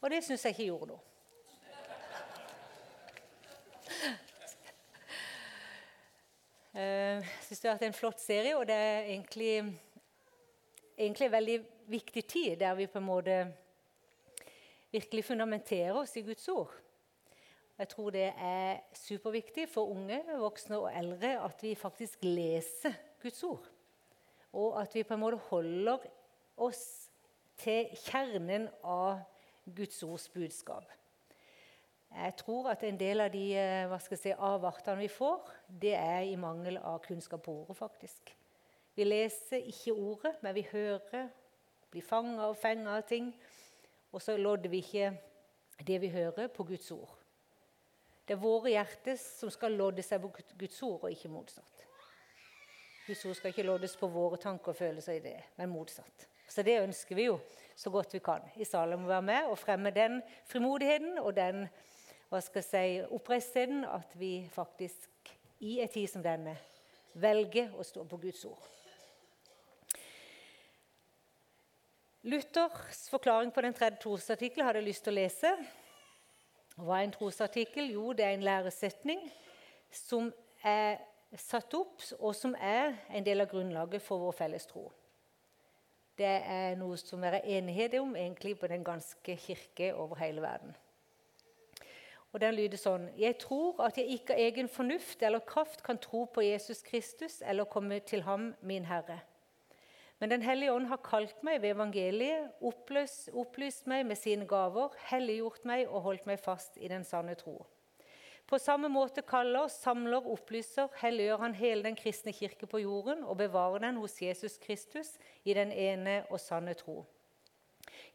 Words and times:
Og 0.00 0.10
det 0.10 0.22
syns 0.24 0.44
jeg 0.46 0.54
ikke 0.54 0.68
gjorde 0.70 0.92
noe. 0.92 1.04
Jeg 6.78 7.24
syns 7.42 7.60
det 7.60 7.70
har 7.70 7.78
vært 7.78 7.88
en 7.88 7.96
flott 7.96 8.20
serie, 8.22 8.54
og 8.54 8.66
det 8.68 8.74
er 8.76 9.08
egentlig, 9.08 9.54
egentlig 10.94 11.26
en 11.26 11.32
veldig 11.32 11.56
viktig 11.90 12.22
tid 12.30 12.60
der 12.60 12.76
vi 12.78 12.86
på 12.86 13.00
en 13.00 13.08
måte 13.08 13.38
virkelig 14.92 15.24
fundamenterer 15.24 15.96
oss 15.98 16.14
i 16.16 16.22
Guds 16.22 16.46
ord. 16.52 16.70
Jeg 17.78 17.88
tror 17.88 18.10
det 18.14 18.28
er 18.34 18.78
superviktig 18.94 19.68
for 19.70 19.90
unge, 19.90 20.20
voksne 20.38 20.78
og 20.78 20.92
eldre 20.94 21.34
at 21.44 21.62
vi 21.62 21.74
faktisk 21.78 22.22
leser 22.26 22.94
Guds 23.22 23.42
ord. 23.46 23.66
Og 24.52 24.78
at 24.82 24.94
vi 24.94 25.02
på 25.02 25.14
en 25.14 25.22
måte 25.22 25.42
holder 25.50 26.06
oss 26.56 26.84
til 27.58 27.90
kjernen 28.06 28.68
av 28.82 29.20
Guds 29.76 30.02
ords 30.02 30.28
budskap. 30.28 30.88
Jeg 32.08 32.34
tror 32.40 32.70
at 32.72 32.82
en 32.84 32.98
del 33.00 33.20
av 33.20 33.32
de 33.32 33.44
eh, 33.58 34.06
si, 34.16 34.32
avartene 34.32 35.02
vi 35.02 35.08
får, 35.12 35.50
det 35.68 35.94
er 35.94 36.24
i 36.24 36.38
mangel 36.40 36.78
av 36.80 37.02
kunnskap 37.04 37.42
på 37.44 37.52
ordet, 37.62 37.76
faktisk. 37.76 38.32
Vi 38.96 39.04
leser 39.04 39.68
ikke 39.68 39.94
ordet, 39.94 40.34
men 40.42 40.54
vi 40.56 40.64
hører, 40.72 41.28
blir 41.90 42.02
fanga 42.02 42.48
og 42.48 42.56
fenga 42.56 42.96
av 42.96 43.04
ting. 43.08 43.28
Og 44.12 44.22
så 44.24 44.36
lodder 44.36 44.72
vi 44.72 44.80
ikke 44.82 45.12
det 45.86 46.00
vi 46.00 46.08
hører, 46.10 46.48
på 46.48 46.64
Guds 46.64 46.90
ord. 46.90 47.12
Det 48.26 48.34
er 48.34 48.40
våre 48.42 48.72
hjerter 48.72 49.16
som 49.20 49.52
skal 49.52 49.76
lodde 49.76 50.02
seg 50.02 50.20
på 50.24 50.32
Guds 50.58 50.82
ord, 50.82 51.04
og 51.04 51.12
ikke 51.12 51.30
motsatt. 51.32 51.84
Guds 53.06 53.24
ord 53.24 53.38
skal 53.38 53.54
ikke 53.54 53.68
loddes 53.68 53.94
på 53.96 54.08
våre 54.12 54.36
tanker 54.40 54.74
og 54.74 54.76
følelser 54.76 55.16
i 55.16 55.22
det, 55.24 55.36
men 55.56 55.70
motsatt. 55.72 56.26
Så 56.48 56.64
det 56.64 56.80
ønsker 56.82 57.16
vi 57.16 57.28
jo 57.28 57.38
så 57.78 57.90
godt 57.94 58.14
vi 58.16 58.18
kan 58.18 58.42
i 58.58 58.66
Salem 58.66 59.04
og 59.06 59.12
være 59.12 59.22
med 59.22 59.52
og 59.52 59.58
fremme 59.58 59.90
den 59.94 60.18
frimodigheten 60.50 61.18
og 61.18 61.36
den 61.36 61.68
hva 62.28 62.40
skal 62.44 62.60
jeg 62.60 62.66
si, 62.68 63.14
oppreistheten 63.14 63.84
at 63.88 64.10
vi 64.18 64.32
faktisk 64.52 65.30
i 65.64 65.78
en 65.80 65.88
tid 65.88 66.10
som 66.10 66.24
denne 66.24 66.56
velger 67.16 67.72
å 67.78 67.86
stå 67.86 68.04
på 68.04 68.18
Guds 68.20 68.44
ord. 68.44 68.66
Luthers 72.28 73.06
forklaring 73.08 73.54
på 73.54 73.62
den 73.64 73.74
tredje 73.74 74.02
trosartikkelen 74.02 74.66
hadde 74.66 74.82
jeg 74.82 74.90
lyst 74.90 75.06
til 75.06 75.14
å 75.14 75.20
lese. 75.20 75.54
Hva 76.76 76.98
er 76.98 77.06
en 77.06 77.14
trosartikkel? 77.14 77.94
Jo, 77.94 78.12
det 78.12 78.26
er 78.26 78.36
en 78.36 78.44
læresetning 78.44 79.22
som 79.94 80.28
er 80.66 80.98
satt 81.38 81.72
opp, 81.78 82.02
og 82.18 82.34
som 82.36 82.54
er 82.58 82.98
en 83.14 83.24
del 83.24 83.40
av 83.40 83.48
grunnlaget 83.50 84.02
for 84.04 84.20
vår 84.26 84.36
felles 84.36 84.66
tro. 84.68 84.88
Det 86.18 86.26
er 86.26 86.74
noe 86.78 86.96
som 86.98 87.22
det 87.22 87.38
er 87.38 87.48
enighet 87.58 87.94
om 88.00 88.16
egentlig 88.16 88.56
på 88.58 88.66
den 88.66 88.84
ganske 88.84 89.36
kirke 89.38 89.92
over 89.94 90.18
hele 90.18 90.42
verden. 90.42 90.74
Og 92.32 92.40
Den 92.40 92.54
lyder 92.54 92.76
sånn 92.76 93.08
Jeg 93.16 93.38
tror 93.40 93.78
at 93.86 93.96
jeg 93.96 94.18
ikke 94.18 94.34
av 94.34 94.42
egen 94.42 94.68
fornuft 94.68 95.22
eller 95.22 95.40
kraft 95.46 95.82
kan 95.86 95.98
tro 95.98 96.26
på 96.26 96.44
Jesus 96.44 96.82
Kristus 96.82 97.40
eller 97.40 97.64
komme 97.64 98.00
til 98.00 98.22
ham, 98.22 98.54
min 98.60 98.84
Herre. 98.84 99.20
Men 100.18 100.30
Den 100.30 100.42
hellige 100.42 100.72
ånd 100.72 100.86
har 100.90 101.00
kalt 101.04 101.42
meg 101.46 101.62
ved 101.62 101.76
evangeliet, 101.76 102.50
oppløst, 102.60 103.30
opplyst 103.32 103.86
meg 103.86 104.04
med 104.06 104.18
sine 104.18 104.46
gaver, 104.46 104.90
helliggjort 105.12 105.64
meg 105.64 105.86
og 105.86 106.02
holdt 106.02 106.26
meg 106.26 106.40
fast 106.42 106.76
i 106.76 106.88
den 106.90 107.04
sanne 107.04 107.38
tro. 107.38 107.62
På 108.48 108.56
samme 108.58 108.88
måte 108.88 109.20
kaller, 109.28 109.68
samler, 109.68 110.24
opplyser, 110.24 110.88
helliggjør 111.02 111.42
han 111.42 111.54
hele 111.54 111.84
den 111.84 111.96
kristne 111.96 112.32
kirke 112.32 112.66
på 112.66 112.80
jorden 112.80 113.20
og 113.24 113.36
bevarer 113.36 113.82
den 113.84 113.98
hos 114.00 114.16
Jesus 114.22 114.56
Kristus 114.62 115.18
i 115.44 115.52
den 115.52 115.72
ene 115.72 116.22
og 116.30 116.40
sanne 116.40 116.72
tro. 116.74 117.02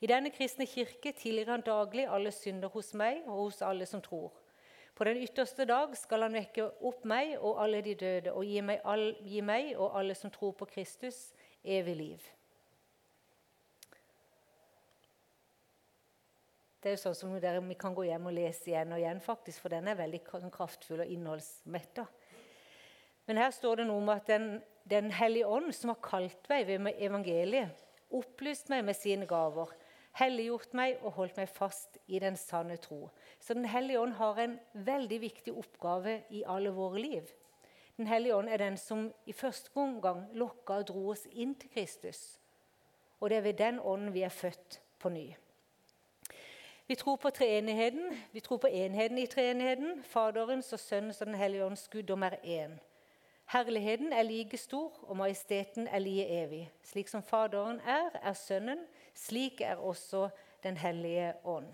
I 0.01 0.09
denne 0.09 0.31
kristne 0.33 0.65
kirke 0.65 1.13
tilgir 1.13 1.51
han 1.53 1.61
daglig 1.61 2.07
alle 2.09 2.31
synder 2.33 2.73
hos 2.73 2.95
meg 2.97 3.21
og 3.27 3.43
hos 3.43 3.61
alle 3.61 3.85
som 3.85 4.01
tror. 4.01 4.33
På 4.95 5.05
den 5.05 5.21
ytterste 5.21 5.65
dag 5.69 5.93
skal 5.97 6.25
han 6.25 6.33
vekke 6.33 6.65
opp 6.81 7.05
meg 7.05 7.37
og 7.37 7.61
alle 7.61 7.81
de 7.85 7.93
døde 7.93 8.33
og 8.33 8.45
gi 8.45 8.61
meg, 8.61 8.81
all, 8.85 9.11
gi 9.21 9.41
meg 9.41 9.75
og 9.77 9.99
alle 9.99 10.17
som 10.17 10.33
tror 10.33 10.57
på 10.57 10.65
Kristus, 10.65 11.29
evig 11.63 11.95
liv. 11.97 12.33
Det 16.83 16.89
er 16.91 16.97
jo 16.97 17.03
sånn 17.05 17.15
som 17.15 17.35
dere, 17.39 17.61
Vi 17.63 17.77
kan 17.79 17.93
gå 17.95 18.03
hjem 18.03 18.25
og 18.27 18.33
lese 18.35 18.67
igjen 18.67 18.91
og 18.91 18.99
igjen, 18.99 19.21
faktisk, 19.23 19.61
for 19.63 19.71
den 19.71 19.87
er 19.87 19.95
veldig 19.95 20.19
kraftfull 20.51 20.99
og 20.99 21.11
innholdsmetta. 21.13 22.03
Men 23.25 23.39
her 23.39 23.53
står 23.55 23.79
det 23.79 23.85
noe 23.87 24.01
om 24.01 24.09
at 24.11 24.27
Den, 24.27 24.61
den 24.83 25.07
hellige 25.15 25.47
ånd, 25.47 25.71
som 25.71 25.93
har 25.93 26.01
kalt 26.03 26.49
meg 26.51 26.67
ved 26.67 26.89
evangeliet, 26.99 27.71
opplyst 28.11 28.67
meg 28.69 28.83
med 28.83 28.97
sine 28.99 29.25
gaver, 29.25 29.71
helliggjort 30.19 30.75
meg 30.75 30.99
og 31.01 31.15
holdt 31.15 31.39
meg 31.39 31.47
fast 31.49 31.97
i 32.05 32.19
den 32.19 32.35
sanne 32.35 32.75
tro. 32.77 33.07
Så 33.39 33.55
Den 33.55 33.65
hellige 33.65 34.01
ånd 34.01 34.19
har 34.19 34.43
en 34.43 34.59
veldig 34.73 35.21
viktig 35.21 35.53
oppgave 35.55 36.19
i 36.29 36.43
alle 36.43 36.75
våre 36.75 36.99
liv. 36.99 37.31
Den 37.97 38.07
hellige 38.11 38.35
ånd 38.35 38.49
er 38.49 38.57
den 38.57 38.75
som 38.77 39.07
i 39.25 39.31
første 39.31 39.71
omgang 39.79 40.27
lokka 40.35 40.81
og 40.81 40.87
dro 40.91 41.07
oss 41.15 41.23
inn 41.31 41.55
til 41.55 41.71
Kristus. 41.71 42.41
Og 43.21 43.29
det 43.29 43.37
er 43.39 43.47
ved 43.47 43.57
den 43.61 43.79
ånden 43.79 44.13
vi 44.13 44.27
er 44.27 44.33
født 44.33 44.81
på 44.99 45.09
ny. 45.09 45.29
Vi 46.87 46.95
tror 46.95 47.15
på 47.15 47.29
treenigheten. 47.29 48.19
Vi 48.31 48.39
tror 48.39 48.57
på 48.57 48.67
enheten 48.67 49.17
i 49.17 49.25
treenigheten. 49.25 50.03
Faderens 50.03 50.73
og 50.73 50.79
Sønnens 50.79 51.21
og 51.21 51.27
Den 51.27 51.35
hellige 51.35 51.65
ånds 51.65 51.87
guddom 51.87 52.23
er 52.23 52.35
én. 52.43 52.79
Herligheten 53.53 54.13
er 54.13 54.23
like 54.23 54.57
stor, 54.57 54.91
og 55.01 55.17
majesteten 55.17 55.87
er 55.87 55.99
like 55.99 56.27
evig. 56.27 56.71
Slik 56.83 57.07
som 57.07 57.23
Faderen 57.23 57.79
er, 57.79 58.19
er 58.23 58.33
Sønnen. 58.33 58.79
Slik 59.13 59.61
er 59.61 59.75
også 59.75 60.29
Den 60.63 60.77
hellige 60.77 61.33
ånd. 61.43 61.65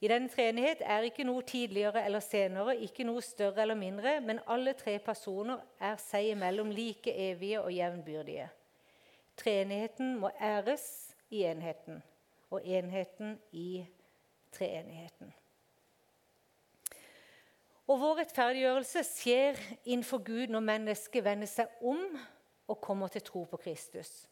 I 0.00 0.08
denne 0.08 0.28
treenighet 0.28 0.80
er 0.80 1.00
ikke 1.00 1.24
noe 1.24 1.42
tidligere 1.42 2.04
eller 2.04 2.20
senere, 2.24 2.76
ikke 2.76 3.04
noe 3.04 3.20
større 3.22 3.62
eller 3.62 3.74
mindre, 3.74 4.20
men 4.20 4.40
alle 4.48 4.72
tre 4.72 4.98
personer 4.98 5.60
er 5.80 5.96
seg 6.00 6.30
imellom 6.30 6.70
like 6.70 7.12
evige 7.12 7.60
og 7.60 7.74
jevnbyrdige. 7.76 8.48
Treenigheten 9.36 10.16
må 10.18 10.30
æres 10.40 11.14
i 11.30 11.44
enheten 11.44 12.00
og 12.50 12.66
enheten 12.66 13.38
i 13.52 13.86
treenigheten. 14.52 15.32
Og 17.90 17.98
Vår 17.98 18.20
rettferdiggjørelse 18.20 19.02
skjer 19.02 19.58
innenfor 19.84 20.22
Gud 20.22 20.52
når 20.52 20.62
mennesket 20.62 21.24
vender 21.26 21.50
seg 21.50 21.70
om 21.82 22.04
og 22.70 22.78
kommer 22.78 23.10
til 23.10 23.24
tro 23.26 23.42
på 23.50 23.58
Kristus. 23.58 24.28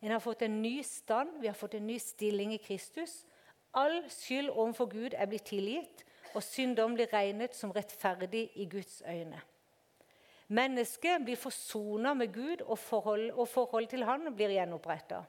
En 0.00 0.12
har 0.12 0.20
fått 0.20 0.42
en 0.44 0.60
ny 0.62 0.82
stand, 0.84 1.38
vi 1.40 1.48
har 1.48 1.56
fått 1.56 1.78
en 1.78 1.86
ny 1.86 1.96
stilling 2.00 2.52
i 2.52 2.60
Kristus. 2.60 3.22
All 3.76 4.02
skyld 4.12 4.50
overfor 4.50 4.88
Gud 4.92 5.16
er 5.16 5.28
blitt 5.30 5.48
tilgitt, 5.48 6.04
og 6.34 6.44
syndom 6.44 6.94
blir 6.94 7.10
regnet 7.12 7.56
som 7.56 7.72
rettferdig 7.74 8.50
i 8.54 8.68
Guds 8.70 9.00
øyne. 9.08 9.40
Mennesket 10.50 11.24
blir 11.24 11.38
forsona 11.38 12.14
med 12.14 12.32
Gud, 12.34 12.62
og 12.66 12.78
forholdet 12.78 13.48
forhold 13.48 13.86
til 13.86 14.04
Han 14.04 14.34
blir 14.34 14.50
gjenoppretta. 14.50 15.22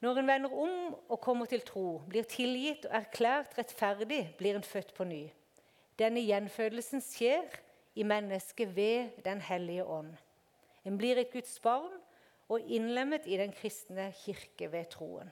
Når 0.00 0.18
en 0.18 0.28
vender 0.30 0.52
om 0.54 0.94
og 1.08 1.20
kommer 1.20 1.48
til 1.50 1.64
tro, 1.66 2.02
blir 2.06 2.26
tilgitt 2.30 2.86
og 2.86 2.94
erklært 3.00 3.56
rettferdig, 3.58 4.22
blir 4.38 4.54
en 4.54 4.66
født 4.66 4.92
på 4.94 5.06
ny. 5.08 5.24
Denne 5.98 6.22
gjenfødelsen 6.22 7.02
skjer 7.02 7.58
i 7.98 8.06
mennesket 8.06 8.76
ved 8.76 9.18
Den 9.24 9.40
hellige 9.42 9.84
ånd. 9.84 10.14
En 10.86 10.98
blir 10.98 11.18
et 11.18 11.32
Guds 11.32 11.58
barn 11.60 11.90
og 12.48 12.60
innlemmet 12.60 13.26
i 13.26 13.36
den 13.36 13.52
kristne 13.52 14.12
kirke 14.22 14.70
ved 14.72 14.86
troen. 14.94 15.30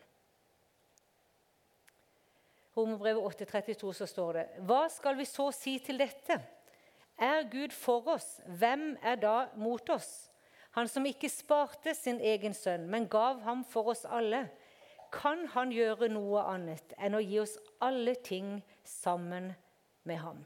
Romerbrevet 2.76 3.40
8,32 3.40 3.92
så 3.92 4.06
står 4.06 4.32
det 4.32 4.46
Hva 4.68 4.82
skal 4.92 5.16
vi 5.16 5.24
så 5.24 5.48
si 5.54 5.78
til 5.78 6.02
dette? 6.02 6.42
Er 7.16 7.46
Gud 7.48 7.72
for 7.72 8.04
oss, 8.12 8.40
hvem 8.46 8.96
er 9.00 9.16
da 9.16 9.36
mot 9.56 9.88
oss? 9.94 10.28
Han 10.76 10.88
som 10.88 11.06
ikke 11.08 11.30
sparte 11.32 11.94
sin 11.96 12.18
egen 12.20 12.54
sønn, 12.54 12.84
men 12.92 13.08
gav 13.08 13.40
ham 13.46 13.64
for 13.64 13.88
oss 13.94 14.04
alle. 14.04 14.42
Kan 15.12 15.46
han 15.54 15.72
gjøre 15.72 16.10
noe 16.12 16.42
annet 16.52 16.92
enn 17.00 17.16
å 17.16 17.22
gi 17.24 17.38
oss 17.40 17.56
alle 17.80 18.12
ting 18.20 18.58
sammen 18.84 19.54
med 20.04 20.20
ham? 20.20 20.44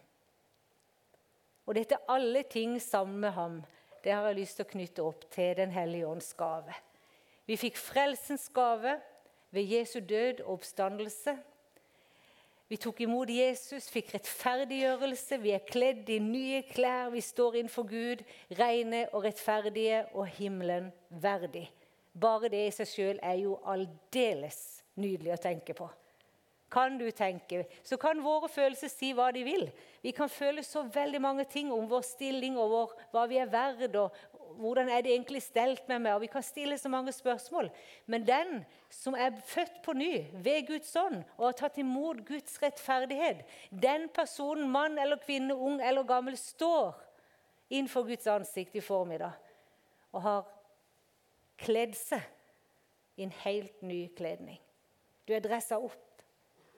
Og 1.67 1.75
dette 1.75 1.99
'alle 2.09 2.43
ting 2.43 2.81
sammen 2.81 3.21
med 3.21 3.33
ham' 3.33 3.63
det 4.05 4.13
har 4.13 4.27
jeg 4.27 4.37
lyst 4.37 4.57
til 4.57 4.65
å 4.65 4.71
knytte 4.71 5.03
opp 5.05 5.27
til 5.31 5.57
Den 5.57 5.71
hellige 5.71 6.07
ånds 6.09 6.33
gave. 6.35 6.75
Vi 7.47 7.57
fikk 7.57 7.77
frelsens 7.77 8.49
gave 8.49 9.01
ved 9.51 9.63
Jesu 9.63 10.01
død 10.01 10.41
og 10.41 10.53
oppstandelse. 10.53 11.37
Vi 12.71 12.77
tok 12.79 13.01
imot 13.03 13.31
Jesus, 13.35 13.89
fikk 13.91 14.13
rettferdiggjørelse. 14.15 15.41
Vi 15.43 15.51
er 15.57 15.65
kledd 15.67 16.07
i 16.15 16.21
nye 16.23 16.61
klær. 16.69 17.09
Vi 17.11 17.23
står 17.25 17.57
innenfor 17.59 17.89
Gud, 17.91 18.23
rene 18.55 19.09
og 19.11 19.25
rettferdige 19.27 20.05
og 20.15 20.29
himmelen 20.37 20.93
verdig. 21.11 21.65
Bare 22.15 22.51
det 22.53 22.61
i 22.69 22.77
seg 22.77 22.87
sjøl 22.87 23.19
er 23.27 23.41
jo 23.43 23.57
aldeles 23.67 24.61
nydelig 25.03 25.35
å 25.35 25.41
tenke 25.43 25.75
på. 25.75 25.89
Kan 26.71 27.01
du 27.01 27.09
tenke? 27.11 27.65
Så 27.83 27.99
kan 27.99 28.23
våre 28.23 28.47
følelser 28.47 28.91
si 28.93 29.11
hva 29.19 29.33
de 29.35 29.43
vil. 29.43 29.67
Vi 30.05 30.15
kan 30.15 30.31
føle 30.31 30.63
så 30.63 30.85
veldig 30.95 31.19
mange 31.27 31.49
ting 31.51 31.73
om 31.75 31.91
vår 31.91 32.07
stilling 32.07 32.55
og 32.55 32.71
vår, 32.71 32.93
hva 33.11 33.25
vi 33.27 33.41
er 33.43 33.51
verd, 33.51 33.99
og, 33.99 34.15
hvordan 34.59 34.89
er 34.89 35.03
det 35.05 35.13
egentlig 35.13 35.43
stelt 35.43 35.89
med 35.89 36.03
meg? 36.05 36.15
Og 36.15 36.21
Vi 36.21 36.31
kan 36.33 36.43
stille 36.43 36.79
så 36.79 36.89
mange 36.89 37.13
spørsmål. 37.13 37.71
Men 38.07 38.27
den 38.27 38.65
som 38.91 39.15
er 39.15 39.37
født 39.47 39.83
på 39.85 39.93
ny 39.93 40.25
ved 40.33 40.67
Guds 40.67 40.97
ånd 40.97 41.23
og 41.37 41.45
har 41.47 41.59
tatt 41.59 41.79
imot 41.79 42.25
Guds 42.27 42.63
rettferdighet, 42.63 43.45
den 43.71 44.09
personen, 44.15 44.71
mann 44.71 44.99
eller 44.99 45.17
kvinne, 45.17 45.55
ung 45.55 45.81
eller 45.83 46.03
gammel, 46.03 46.37
står 46.37 46.95
innenfor 47.71 48.03
Guds 48.09 48.27
ansikt 48.27 48.77
i 48.77 48.81
formiddag 48.81 49.33
og 50.13 50.23
har 50.23 50.47
kledd 51.61 51.95
seg 51.95 52.25
i 53.21 53.27
en 53.27 53.35
helt 53.45 53.83
ny 53.83 54.09
kledning. 54.17 54.59
Du 55.29 55.35
er 55.37 55.45
dressa 55.45 55.79
opp. 55.79 56.23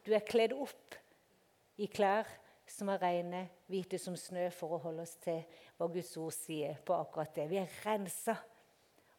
Du 0.04 0.12
er 0.12 0.24
kledd 0.26 0.52
opp 0.52 0.96
i 1.80 1.86
klær 1.86 2.28
som 2.68 2.90
er 2.92 3.00
rene, 3.02 3.46
hvite 3.70 3.98
som 4.00 4.16
snø, 4.18 4.48
for 4.54 4.76
å 4.76 4.82
holde 4.82 5.04
oss 5.06 5.14
til 5.22 5.42
hva 5.82 5.90
Guds 5.90 6.14
ord 6.20 6.34
sier 6.34 6.78
på 6.86 6.94
akkurat 6.94 7.34
det. 7.34 7.48
Vi 7.50 7.58
er 7.58 7.78
rensa. 7.82 8.36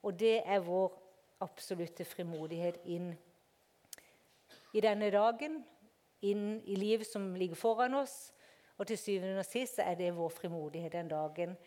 Og 0.03 0.15
det 0.19 0.37
er 0.47 0.63
vår 0.63 0.93
absolutte 1.43 2.05
frimodighet 2.07 2.79
inn 2.91 3.11
i 4.73 4.81
denne 4.83 5.09
dagen, 5.13 5.59
inn 6.23 6.61
i 6.63 6.77
livet 6.79 7.07
som 7.07 7.33
ligger 7.35 7.59
foran 7.59 7.99
oss. 7.99 8.31
Og 8.79 8.87
til 8.87 8.99
syvende 8.99 9.43
og 9.43 9.47
sist 9.47 9.81
er 9.83 9.95
det 9.99 10.13
vår 10.15 10.31
frimodighet 10.33 10.95
den 10.95 11.11
dagen 11.11 11.57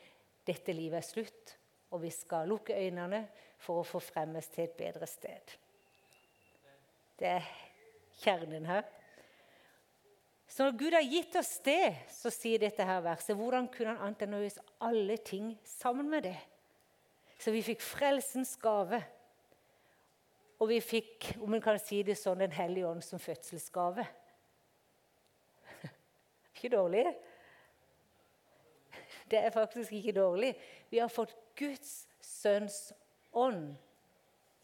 dette 0.47 0.73
livet 0.75 1.01
er 1.01 1.07
slutt, 1.07 1.57
og 1.91 2.03
vi 2.05 2.11
skal 2.15 2.49
lukke 2.49 2.77
øynene 2.77 3.25
for 3.63 3.81
å 3.81 3.87
få 3.87 4.01
fremmes 4.03 4.49
til 4.53 4.67
et 4.67 4.77
bedre 4.79 5.09
sted. 5.11 5.57
Det 7.19 7.31
er 7.39 7.49
kjernen 8.23 8.67
her. 8.69 8.87
Så 10.57 10.65
når 10.65 10.77
Gud 10.81 10.95
har 10.97 11.05
gitt 11.05 11.35
oss 11.37 11.59
det, 11.67 11.91
så 12.09 12.31
sier 12.33 12.63
dette 12.63 12.85
her 12.89 13.03
verset 13.05 13.37
Hvordan 13.37 13.67
kunne 13.69 13.93
han 13.93 14.07
annet 14.07 14.23
enn 14.25 14.37
å 14.39 14.41
gjøre 14.41 14.63
alle 14.89 15.19
ting 15.21 15.51
sammen 15.69 16.09
med 16.09 16.25
det? 16.31 16.39
Så 17.37 17.53
vi 17.53 17.61
fikk 17.61 17.85
frelsens 17.85 18.55
gave. 18.63 19.03
Og 20.57 20.71
vi 20.71 20.79
fikk, 20.81 21.35
om 21.45 21.53
en 21.53 21.61
kan 21.61 21.77
si 21.77 22.01
det 22.09 22.17
sånn, 22.17 22.41
Den 22.41 22.57
hellige 22.57 22.89
ånd 22.89 23.05
som 23.05 23.21
fødselsgave. 23.21 24.07
ikke 26.55 26.73
dårlig? 26.73 27.05
Det 29.29 29.45
er 29.45 29.53
faktisk 29.53 29.93
ikke 29.93 30.17
dårlig. 30.23 30.55
Vi 30.89 31.05
har 31.05 31.13
fått 31.13 31.37
Guds 31.61 32.07
sønns 32.25 32.95
ånd 33.37 33.75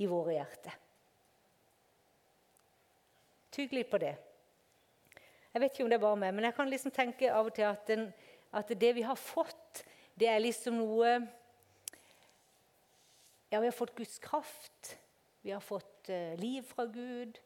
i 0.00 0.08
våre 0.08 0.40
hjerter. 0.40 0.82
Tygg 3.52 3.76
litt 3.76 3.92
på 3.92 4.00
det. 4.00 4.16
Jeg 5.52 5.60
vet 5.60 5.74
ikke 5.74 5.84
om 5.84 5.90
det 5.92 5.98
er 5.98 6.06
bare 6.06 6.16
meg, 6.16 6.32
men 6.32 6.46
jeg 6.48 6.54
kan 6.56 6.70
liksom 6.70 6.92
tenke 6.96 7.28
av 7.28 7.50
og 7.50 7.54
til 7.56 7.66
at, 7.68 7.84
den, 7.90 8.06
at 8.56 8.70
det 8.80 8.94
vi 8.96 9.04
har 9.04 9.18
fått, 9.20 9.82
det 10.16 10.30
er 10.32 10.40
liksom 10.40 10.78
noe 10.80 11.14
Ja, 13.52 13.60
vi 13.60 13.68
har 13.68 13.76
fått 13.76 13.92
Guds 13.92 14.16
kraft. 14.16 14.94
Vi 15.44 15.50
har 15.52 15.60
fått 15.60 16.08
uh, 16.08 16.32
liv 16.40 16.64
fra 16.64 16.86
Gud. 16.88 17.36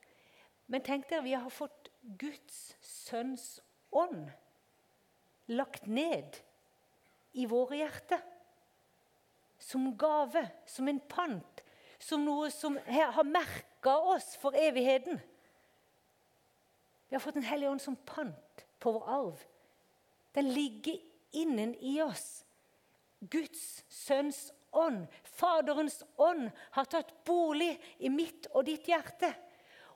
Men 0.70 0.84
tenk 0.86 1.08
dere, 1.10 1.24
vi 1.26 1.34
har 1.34 1.50
fått 1.50 1.90
Guds 2.20 2.76
sønns 2.78 3.56
ånd 3.90 4.28
lagt 5.50 5.88
ned 5.90 6.38
i 7.34 7.48
våre 7.50 7.80
hjerter. 7.80 8.22
Som 9.58 9.96
gave, 9.98 10.44
som 10.70 10.86
en 10.86 11.02
pant, 11.10 11.62
som 11.98 12.22
noe 12.22 12.52
som 12.54 12.78
har 12.86 13.26
merka 13.26 13.96
oss 14.14 14.36
for 14.38 14.54
evigheten. 14.54 15.18
Vi 17.08 17.14
har 17.14 17.20
fått 17.20 17.34
Den 17.34 17.46
hellige 17.46 17.70
ånd 17.70 17.82
som 17.82 17.96
pant 17.96 18.66
på 18.78 18.92
vår 18.92 19.08
arv. 19.08 19.44
Den 20.34 20.52
ligger 20.52 20.98
innen 21.32 21.74
i 21.74 22.00
oss. 22.02 22.44
Guds 23.20 23.84
sønns 23.88 24.52
ånd, 24.76 25.06
Faderens 25.24 26.02
ånd, 26.20 26.50
har 26.70 26.84
tatt 26.84 27.12
bolig 27.24 27.72
i 27.98 28.10
mitt 28.12 28.48
og 28.52 28.66
ditt 28.68 28.88
hjerte. 28.88 29.32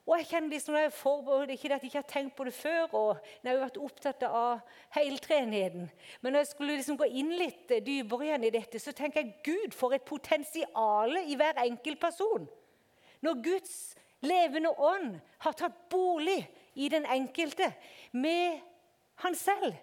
Og 0.01 0.15
jeg 0.17 0.31
kjenner 0.31 0.55
liksom, 0.55 0.75
jeg 0.79 0.93
forberedte 0.97 1.53
Ikke 1.53 1.69
at 1.75 1.83
jeg 1.83 1.91
ikke 1.91 1.99
har 1.99 2.07
tenkt 2.09 2.35
på 2.37 2.45
det 2.47 2.53
før, 2.57 2.95
og 2.97 3.27
jeg 3.43 3.51
har 3.51 3.61
vært 3.61 3.77
opptatt 3.77 4.23
av 4.25 4.63
heltrenheten. 4.95 5.91
Men 6.21 6.33
når 6.33 6.41
jeg 6.41 6.51
skulle 6.55 6.77
liksom 6.79 6.97
gå 6.97 7.09
inn 7.21 7.35
litt 7.37 7.69
dypere 7.85 8.31
igjen 8.31 8.47
i 8.49 8.53
dette, 8.55 8.81
så 8.81 8.95
tenker 8.97 9.21
jeg 9.21 9.35
Gud 9.45 9.77
får 9.77 9.99
et 9.99 10.07
potensial 10.09 11.21
i 11.21 11.37
hver 11.37 11.61
enkelt 11.61 12.01
person. 12.01 12.49
Når 13.21 13.43
Guds 13.45 13.75
levende 14.25 14.73
ånd 14.73 15.19
har 15.45 15.57
tatt 15.57 15.77
bolig 15.93 16.39
i 16.75 16.89
den 16.89 17.05
enkelte 17.05 17.73
med 18.11 18.59
han 19.15 19.35
selv. 19.35 19.73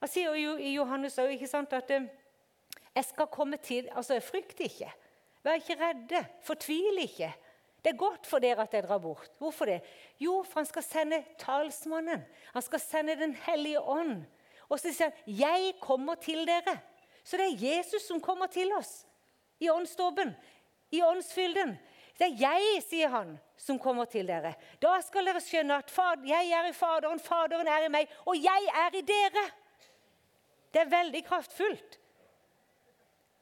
Han 0.00 0.12
sier 0.12 0.36
jo 0.38 0.56
i 0.60 0.74
Johannes 0.76 1.18
òg 1.18 1.40
at 1.40 1.90
eh, 1.90 2.08
jeg 2.94 3.04
skal 3.04 3.26
komme 3.32 3.56
til 3.56 3.88
Altså, 3.92 4.20
frykt 4.20 4.60
ikke. 4.60 4.92
Vær 5.42 5.58
ikke 5.60 5.76
redde. 5.80 6.24
Fortvil 6.42 6.98
ikke. 7.02 7.32
Det 7.84 7.92
er 7.92 7.98
godt 7.98 8.26
for 8.26 8.42
dere 8.42 8.62
at 8.62 8.74
jeg 8.74 8.82
drar 8.82 8.98
bort. 8.98 9.30
Hvorfor 9.38 9.64
det? 9.64 9.80
Jo, 10.18 10.42
for 10.42 10.60
han 10.60 10.66
skal 10.66 10.82
sende 10.82 11.24
talsmannen. 11.38 12.24
Han 12.52 12.62
skal 12.62 12.80
sende 12.80 13.16
Den 13.16 13.34
hellige 13.34 13.80
ånd. 13.80 14.24
Og 14.68 14.80
så 14.80 14.92
sier 14.92 15.10
han 15.10 15.34
'Jeg 15.38 15.74
kommer 15.80 16.14
til 16.14 16.48
dere'. 16.48 16.78
Så 17.24 17.36
det 17.36 17.46
er 17.46 17.76
Jesus 17.76 18.02
som 18.02 18.20
kommer 18.20 18.46
til 18.46 18.72
oss 18.72 19.06
i 19.60 19.70
åndsdåpen, 19.70 20.34
i 20.90 21.02
åndsfylden. 21.02 21.78
Det 22.16 22.30
er 22.30 22.40
jeg, 22.40 22.80
sier 22.86 23.12
han, 23.12 23.34
som 23.60 23.78
kommer 23.80 24.08
til 24.08 24.28
dere. 24.28 24.54
Da 24.80 24.94
skal 25.04 25.28
dere 25.28 25.42
skjønne 25.44 25.82
at 25.82 25.92
jeg 26.24 26.50
er 26.56 26.68
i 26.70 26.74
Faderen, 26.76 27.20
Faderen 27.20 27.68
er 27.68 27.86
i 27.86 27.92
meg, 27.92 28.10
og 28.24 28.38
jeg 28.40 28.72
er 28.72 28.96
i 28.96 29.04
dere. 29.04 29.44
Det 30.72 30.80
er 30.84 30.92
veldig 30.92 31.22
kraftfullt. 31.28 31.98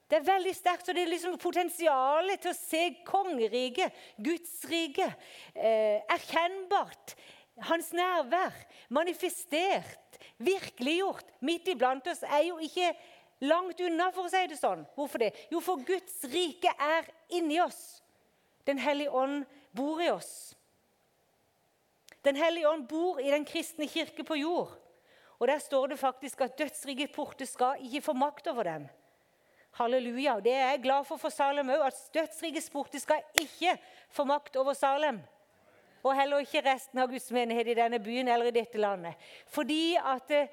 Det 0.05 0.19
er 0.19 0.27
veldig 0.27 0.53
sterkt, 0.53 0.89
og 0.89 0.95
det 0.95 1.01
er 1.01 1.09
liksom 1.09 1.37
potensialet 1.41 2.43
til 2.43 2.51
å 2.51 2.57
se 2.57 2.83
kongeriket, 3.07 3.95
Guds 4.21 4.59
rike, 4.69 5.07
eh, 5.55 6.03
erkjennbart. 6.13 7.15
Hans 7.65 7.89
nærvær, 7.95 8.53
manifestert, 8.93 10.19
virkeliggjort 10.37 11.25
midt 11.41 11.71
iblant 11.71 12.07
oss, 12.11 12.21
er 12.23 12.43
jo 12.51 12.59
ikke 12.61 12.91
langt 13.47 13.81
unna, 13.81 14.11
for 14.11 14.27
å 14.27 14.31
si 14.31 14.45
det 14.51 14.59
sånn. 14.59 14.85
Hvorfor 14.95 15.23
det? 15.23 15.33
Jo, 15.49 15.59
for 15.63 15.81
Guds 15.87 16.21
rike 16.29 16.71
er 16.77 17.07
inni 17.33 17.57
oss. 17.63 18.03
Den 18.65 18.77
hellige 18.81 19.11
ånd 19.11 19.45
bor 19.75 20.01
i 20.01 20.09
oss. 20.09 20.55
Den 22.25 22.35
hellige 22.35 22.69
ånd 22.69 22.87
bor 22.89 23.19
i 23.21 23.29
den 23.29 23.45
kristne 23.45 23.87
kirke 23.87 24.23
på 24.25 24.35
jord. 24.35 24.71
Og 25.39 25.47
Der 25.47 25.59
står 25.59 25.87
det 25.87 25.99
faktisk 25.99 26.41
at 26.41 26.57
dødsrike 26.57 27.07
porter 27.07 27.45
skal 27.45 27.81
ikke 27.83 28.01
få 28.01 28.13
makt 28.13 28.47
over 28.47 28.63
dem. 28.63 28.87
Halleluja. 29.71 30.39
Det 30.39 30.53
er 30.53 30.69
jeg 30.69 30.81
glad 30.81 31.03
for 31.05 31.17
for 31.17 31.29
Salem 31.29 31.69
òg, 31.69 31.83
at 31.87 31.97
dødsrike 32.13 32.61
porter 32.71 32.99
skal 32.99 33.21
ikke 33.41 33.77
få 34.09 34.23
makt 34.23 34.55
over 34.55 34.73
Salem. 34.73 35.19
Og 36.03 36.15
heller 36.15 36.39
ikke 36.39 36.63
resten 36.65 36.99
av 37.01 37.09
Guds 37.11 37.31
menighet 37.31 37.67
i 37.67 37.77
denne 37.77 37.99
byen 37.99 38.27
eller 38.27 38.45
i 38.45 38.55
dette 38.55 38.77
landet. 38.77 39.13
Fordi 39.47 39.97
at 39.97 40.31
eh, 40.31 40.47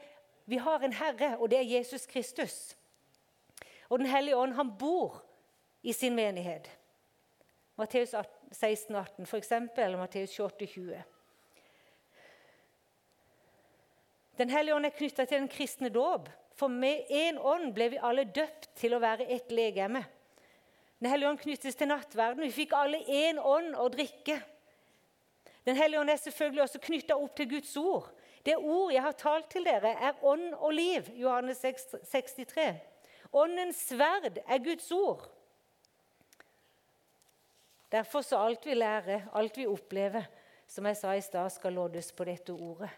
vi 0.46 0.56
har 0.56 0.82
en 0.82 0.92
Herre, 0.92 1.36
og 1.38 1.50
det 1.50 1.58
er 1.58 1.78
Jesus 1.78 2.06
Kristus. 2.06 2.76
Og 3.88 3.98
Den 3.98 4.06
hellige 4.06 4.36
ånd, 4.36 4.52
han 4.52 4.78
bor 4.78 5.22
i 5.82 5.92
sin 5.92 6.14
menighet. 6.14 6.70
Matteus 7.80 8.14
16, 8.50 8.96
18 8.96 9.26
f.eks., 9.26 9.52
eller 9.52 9.98
Matteus 9.98 10.36
28, 10.40 10.66
20. 10.66 11.02
Den 14.38 14.50
hellige 14.50 14.74
ånd 14.74 14.88
er 14.88 14.96
knytta 14.96 15.24
til 15.24 15.42
den 15.42 15.50
kristne 15.52 15.88
dåp. 15.92 16.28
For 16.56 16.68
med 16.68 17.08
én 17.10 17.38
ånd 17.40 17.72
ble 17.74 17.88
vi 17.94 18.00
alle 18.00 18.24
døpt 18.28 18.70
til 18.76 18.94
å 18.94 19.00
være 19.02 19.28
ett 19.32 19.52
legeme. 19.52 20.04
Den 21.00 21.10
hellige 21.10 21.30
ånd 21.32 21.40
knyttes 21.40 21.78
til 21.78 21.88
nattverden. 21.90 22.44
Vi 22.44 22.54
fikk 22.62 22.74
alle 22.76 23.00
én 23.08 23.40
ånd 23.40 23.74
å 23.74 23.88
drikke. 23.92 24.36
Den 25.66 25.78
hellige 25.78 26.00
ånd 26.00 26.12
er 26.12 26.20
selvfølgelig 26.20 26.64
også 26.66 26.82
knytta 26.82 27.16
opp 27.16 27.36
til 27.38 27.48
Guds 27.50 27.72
ord. 27.80 28.10
Det 28.46 28.56
ord 28.58 28.92
jeg 28.92 29.02
har 29.02 29.18
talt 29.18 29.48
til 29.50 29.64
dere, 29.66 29.94
er 29.94 30.24
ånd 30.26 30.52
og 30.58 30.72
liv. 30.74 31.08
Johannes 31.14 31.62
63. 31.62 32.72
Åndens 33.32 33.84
sverd 33.88 34.40
er 34.42 34.64
Guds 34.64 34.90
ord. 34.92 35.28
Derfor 37.92 38.24
så 38.24 38.38
alt 38.40 38.66
vi 38.66 38.74
lærer, 38.74 39.26
alt 39.36 39.56
vi 39.56 39.66
opplever, 39.68 40.24
som 40.66 40.86
jeg 40.88 40.96
sa 40.96 41.12
i 41.12 41.24
stad, 41.24 41.50
skal 41.52 41.76
loddes 41.76 42.12
på 42.16 42.24
dette 42.24 42.54
ordet. 42.54 42.88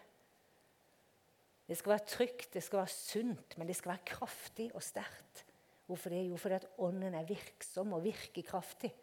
Det 1.67 1.77
skal 1.77 1.95
være 1.95 2.07
trygt, 2.07 2.53
det 2.53 2.63
skal 2.63 2.79
være 2.83 2.93
sunt, 2.93 3.57
men 3.57 3.67
det 3.67 3.75
skal 3.75 3.95
være 3.95 4.05
kraftig 4.05 4.69
og 4.75 4.83
sterkt. 4.83 5.43
Hvorfor 5.85 6.09
det? 6.09 6.23
Jo, 6.29 6.37
fordi 6.37 6.55
at 6.55 6.67
Ånden 6.77 7.13
er 7.13 7.27
virksom 7.27 7.93
og 7.93 8.03
virker 8.05 8.45
kraftig. 8.45 8.93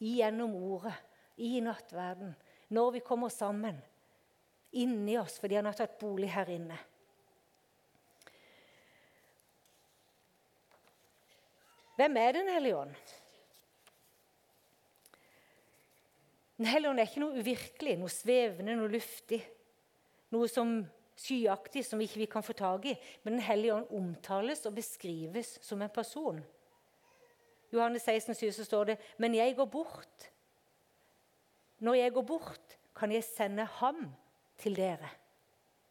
Gjennom 0.00 0.54
ordet, 0.54 0.94
i 1.38 1.60
nattverden, 1.62 2.34
når 2.68 2.90
vi 2.90 3.00
kommer 3.06 3.28
sammen. 3.28 3.76
Inni 4.72 5.16
oss, 5.18 5.38
fordi 5.38 5.54
han 5.54 5.68
har 5.68 5.76
tatt 5.78 5.98
bolig 6.00 6.32
her 6.32 6.50
inne. 6.50 6.78
Hvem 11.98 12.16
er 12.16 12.32
Den 12.32 12.50
hellige 12.52 12.76
ånd? 12.76 12.94
Den 16.58 16.66
hellige 16.66 16.90
ånd 16.90 17.00
er 17.00 17.06
ikke 17.06 17.22
noe 17.22 17.38
uvirkelig, 17.38 17.96
noe 18.00 18.10
svevende, 18.10 18.74
noe 18.76 18.90
luftig. 18.90 19.38
Noe 20.34 20.48
som 20.50 20.80
skyaktig 21.18 21.84
som 21.86 22.00
ikke 22.02 22.20
vi 22.20 22.26
ikke 22.26 22.38
kan 22.38 22.46
få 22.46 22.56
tak 22.58 22.88
i. 22.90 22.94
Men 23.22 23.38
Den 23.38 23.46
hellige 23.46 23.74
ånd 23.74 23.92
omtales 23.94 24.66
og 24.66 24.74
beskrives 24.74 25.58
som 25.62 25.82
en 25.82 25.92
person. 25.94 26.40
Johannes 27.72 28.02
16, 28.02 28.34
7, 28.34 28.50
så 28.52 28.64
står 28.64 28.84
det 28.84 28.98
Men 29.18 29.34
jeg 29.34 29.56
går 29.56 29.66
bort. 29.66 30.30
Når 31.78 31.94
jeg 31.94 32.12
går 32.12 32.22
bort, 32.22 32.78
kan 32.96 33.12
jeg 33.12 33.24
sende 33.24 33.64
ham 33.64 34.14
til 34.58 34.76
dere. 34.76 35.10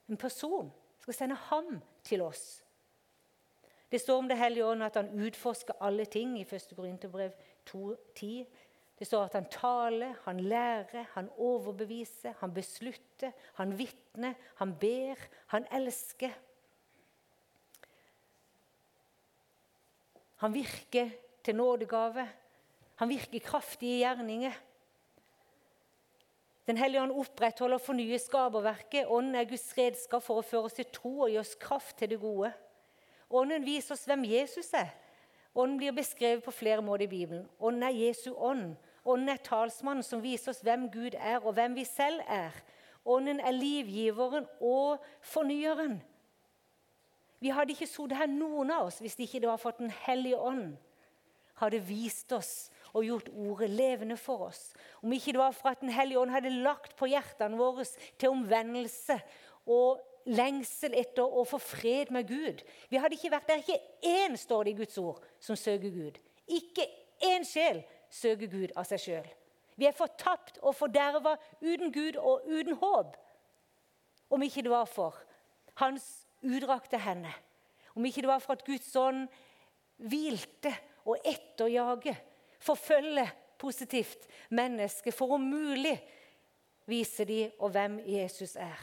En 0.10 0.18
person 0.18 0.72
skal 1.00 1.14
sende 1.14 1.36
ham 1.36 1.80
til 2.04 2.22
oss. 2.22 2.64
Det 3.92 4.02
står 4.02 4.18
om 4.18 4.28
Det 4.28 4.38
hellige 4.38 4.66
ånd 4.66 4.84
at 4.84 4.96
han 4.96 5.14
utforsker 5.16 5.80
alle 5.80 6.06
ting 6.06 6.40
i 6.40 6.44
1. 6.44 6.74
Korinterbrev 6.76 7.32
2,10. 7.70 8.46
Det 9.00 9.06
står 9.06 9.28
at 9.28 9.38
han 9.38 9.46
taler, 9.54 10.16
han 10.24 10.40
lærer, 10.40 11.06
han 11.14 11.30
overbeviser, 11.38 12.34
han 12.40 12.54
beslutter, 12.54 13.32
han 13.60 13.76
vitner, 13.78 14.34
han 14.58 14.74
ber, 14.80 15.22
han 15.54 15.68
elsker. 15.72 16.34
Han 20.38 20.54
virker 20.54 21.10
til 21.44 21.56
nådegave. 21.56 22.30
Han 22.96 23.10
virker 23.10 23.40
kraftig 23.40 23.90
i 23.90 24.00
gjerninger. 24.02 24.54
Den 26.68 26.78
hellige 26.78 27.02
ånd 27.02 27.14
opprettholder 27.16 27.78
og 27.78 27.82
fornyer 27.82 28.20
skaperverket. 28.20 29.08
Ånden 29.08 29.36
er 29.36 29.48
Guds 29.48 29.70
redskap 29.78 30.24
for 30.26 30.42
å 30.42 30.46
føre 30.46 30.68
oss 30.68 30.76
til 30.76 30.90
tro 30.94 31.14
og 31.22 31.30
gi 31.32 31.38
oss 31.40 31.54
kraft 31.62 31.96
til 32.02 32.12
det 32.12 32.20
gode. 32.20 32.50
Ånden 33.30 33.66
viser 33.66 33.96
oss 33.96 34.04
hvem 34.10 34.26
Jesus 34.28 34.74
er. 34.76 34.90
Ånden 35.56 35.78
blir 35.80 35.96
beskrevet 35.96 36.44
på 36.44 36.52
flere 36.52 36.84
måter 36.86 37.06
i 37.06 37.12
Bibelen. 37.14 37.48
Ånden 37.60 37.88
er 37.88 37.96
Jesu 37.96 38.34
ånd. 38.34 38.76
Ånden 39.08 39.32
er 39.32 39.44
talsmannen 39.44 40.04
som 40.04 40.22
viser 40.24 40.52
oss 40.52 40.64
hvem 40.66 40.90
Gud 40.92 41.16
er, 41.16 41.40
og 41.40 41.56
hvem 41.56 41.78
vi 41.78 41.86
selv 41.88 42.20
er. 42.28 42.56
Ånden 43.08 43.40
er 43.40 43.56
livgiveren 43.56 44.48
og 44.60 45.04
fornyeren. 45.24 46.02
Vi 47.40 47.54
hadde 47.54 47.72
ikke 47.72 47.88
sittet 47.88 48.18
her, 48.20 48.28
noen 48.28 48.74
av 48.74 48.90
oss, 48.90 49.00
hvis 49.00 49.16
det 49.16 49.30
ikke 49.30 49.48
var 49.48 49.62
for 49.62 49.72
at 49.72 49.80
Den 49.80 49.94
hellige 50.04 50.40
ånd 50.42 50.76
hadde 51.62 51.80
vist 51.86 52.34
oss 52.36 52.70
og 52.94 53.06
gjort 53.06 53.30
ordet 53.30 53.70
levende 53.70 54.18
for 54.18 54.50
oss. 54.50 54.72
Om 55.02 55.14
ikke 55.14 55.36
det 55.36 55.42
var 55.42 55.56
for 55.56 55.72
at 55.72 55.82
Den 55.82 55.94
hellige 55.94 56.20
ånd 56.20 56.34
hadde 56.34 56.54
lagt 56.66 56.98
på 56.98 57.10
hjertene 57.10 57.60
våre 57.60 57.86
til 58.18 58.34
omvendelse 58.34 59.20
og 59.70 60.02
lengsel 60.28 60.96
etter 60.98 61.24
å 61.24 61.46
få 61.48 61.60
fred 61.62 62.12
med 62.12 62.28
Gud. 62.28 62.64
Vi 62.90 63.00
hadde 63.00 63.16
ikke 63.16 63.32
vært 63.32 63.48
der. 63.48 63.62
Ikke 63.64 63.80
én, 64.04 64.36
står 64.36 64.68
det 64.68 64.74
i 64.74 64.80
Guds 64.82 64.98
ord, 65.00 65.22
som 65.40 65.56
søker 65.56 65.94
Gud. 65.94 66.18
Ikke 66.48 66.88
én 67.24 67.46
sjel 67.48 67.84
søker 68.14 68.50
Gud 68.52 68.74
av 68.76 68.88
seg 68.90 69.02
sjøl. 69.04 69.28
Vi 69.78 69.86
er 69.86 69.96
fortapt 69.96 70.58
og 70.64 70.76
forderva 70.76 71.36
uten 71.62 71.92
Gud 71.94 72.18
og 72.18 72.48
uten 72.50 72.78
håp. 72.82 73.18
Om 74.34 74.44
ikke 74.44 74.64
det 74.66 74.74
var 74.74 74.88
for 74.90 75.18
hans 75.82 76.06
utdrakte 76.42 77.00
hender. 77.00 77.36
Om 77.96 78.06
ikke 78.06 78.24
det 78.26 78.32
var 78.32 78.42
for 78.44 78.58
at 78.58 78.66
Guds 78.66 78.90
ånd 78.98 79.28
hvilte 79.98 80.74
og 81.08 81.22
etterjage, 81.26 82.14
forfølge 82.60 83.26
positivt 83.58 84.28
mennesket 84.50 85.14
for 85.14 85.38
om 85.38 85.46
mulig 85.50 85.96
vise 86.90 87.26
de 87.26 87.48
og 87.60 87.72
hvem 87.74 88.00
Jesus 88.06 88.56
er. 88.60 88.78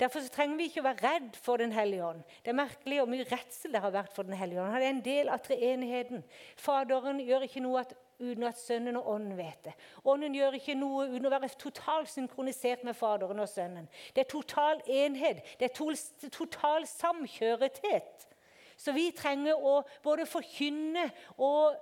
Derfor 0.00 0.20
trenger 0.28 0.58
vi 0.58 0.66
ikke 0.68 0.82
å 0.82 0.88
være 0.90 1.08
redd 1.08 1.36
for 1.40 1.56
Den 1.56 1.72
hellige 1.72 2.04
ånd. 2.04 2.20
Det 2.44 2.52
er 2.52 2.58
merkelig 2.58 2.98
hvor 3.00 3.08
mye 3.08 3.28
redsel 3.30 3.72
det 3.72 3.80
har 3.80 3.94
vært 3.94 4.12
for 4.12 4.28
Den 4.28 4.36
hellige 4.36 4.60
ånd. 4.60 4.74
Han 4.74 4.82
er 4.82 4.92
en 4.92 5.04
del 5.04 5.30
av 5.32 5.40
treenigheten. 5.44 6.24
Faderen 6.60 7.22
gjør 7.24 7.46
ikke 7.46 7.62
noe 7.64 7.84
uten 8.18 8.46
at 8.48 8.58
Sønnen 8.58 8.96
og 8.96 9.08
Ånden 9.14 9.36
vet 9.38 9.64
det. 9.64 9.74
Ånden 10.04 10.34
gjør 10.36 10.56
ikke 10.58 10.76
noe 10.78 11.08
uten 11.10 11.28
å 11.28 11.32
være 11.32 11.50
totalt 11.60 12.10
synkronisert 12.12 12.84
med 12.86 12.96
Faderen 12.96 13.42
og 13.42 13.50
Sønnen. 13.50 13.88
Det 14.14 14.24
er 14.24 14.30
total 14.30 14.80
enhet. 14.86 15.42
Det 15.60 15.70
er 15.70 16.30
total 16.30 16.86
samkjørethet. 16.90 18.26
Så 18.76 18.92
vi 18.92 19.10
trenger 19.16 19.56
å 19.56 19.80
både 20.04 20.26
forkynne 20.28 21.08
og 21.36 21.76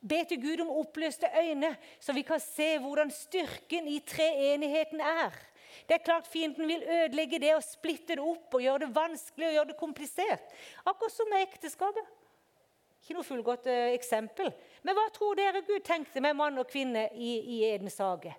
be 0.00 0.22
til 0.28 0.40
Gud 0.40 0.62
om 0.64 0.72
oppløste 0.80 1.28
øyne, 1.36 1.74
så 2.00 2.12
vi 2.16 2.24
kan 2.24 2.40
se 2.40 2.72
hvordan 2.80 3.10
styrken 3.12 3.88
i 3.88 3.98
treenigheten 4.04 5.00
er. 5.04 5.36
Det 5.88 5.96
er 5.96 6.04
klart 6.04 6.28
Fienden 6.28 6.68
vil 6.68 6.82
ødelegge 6.82 7.40
det 7.40 7.52
og 7.54 7.64
splitte 7.64 8.16
det 8.16 8.24
opp 8.24 8.54
og 8.56 8.64
gjøre 8.64 8.86
det 8.86 8.94
vanskelig 8.94 9.48
og 9.48 9.54
gjøre 9.54 9.70
det 9.72 9.76
komplisert. 9.80 10.56
Akkurat 10.84 11.14
som 11.14 11.30
med 11.30 11.44
ekteskapet. 11.46 12.08
Ikke 13.00 13.16
noe 13.16 13.26
fullgodt 13.26 13.66
uh, 13.70 13.88
eksempel. 13.94 14.52
Men 14.84 14.96
hva 14.96 15.08
tror 15.14 15.38
dere 15.38 15.64
Gud 15.66 15.82
tenkte 15.86 16.22
med 16.22 16.36
mann 16.36 16.60
og 16.60 16.68
kvinne 16.70 17.08
i, 17.16 17.32
i 17.58 17.64
Edens 17.70 17.98
hage? 18.02 18.34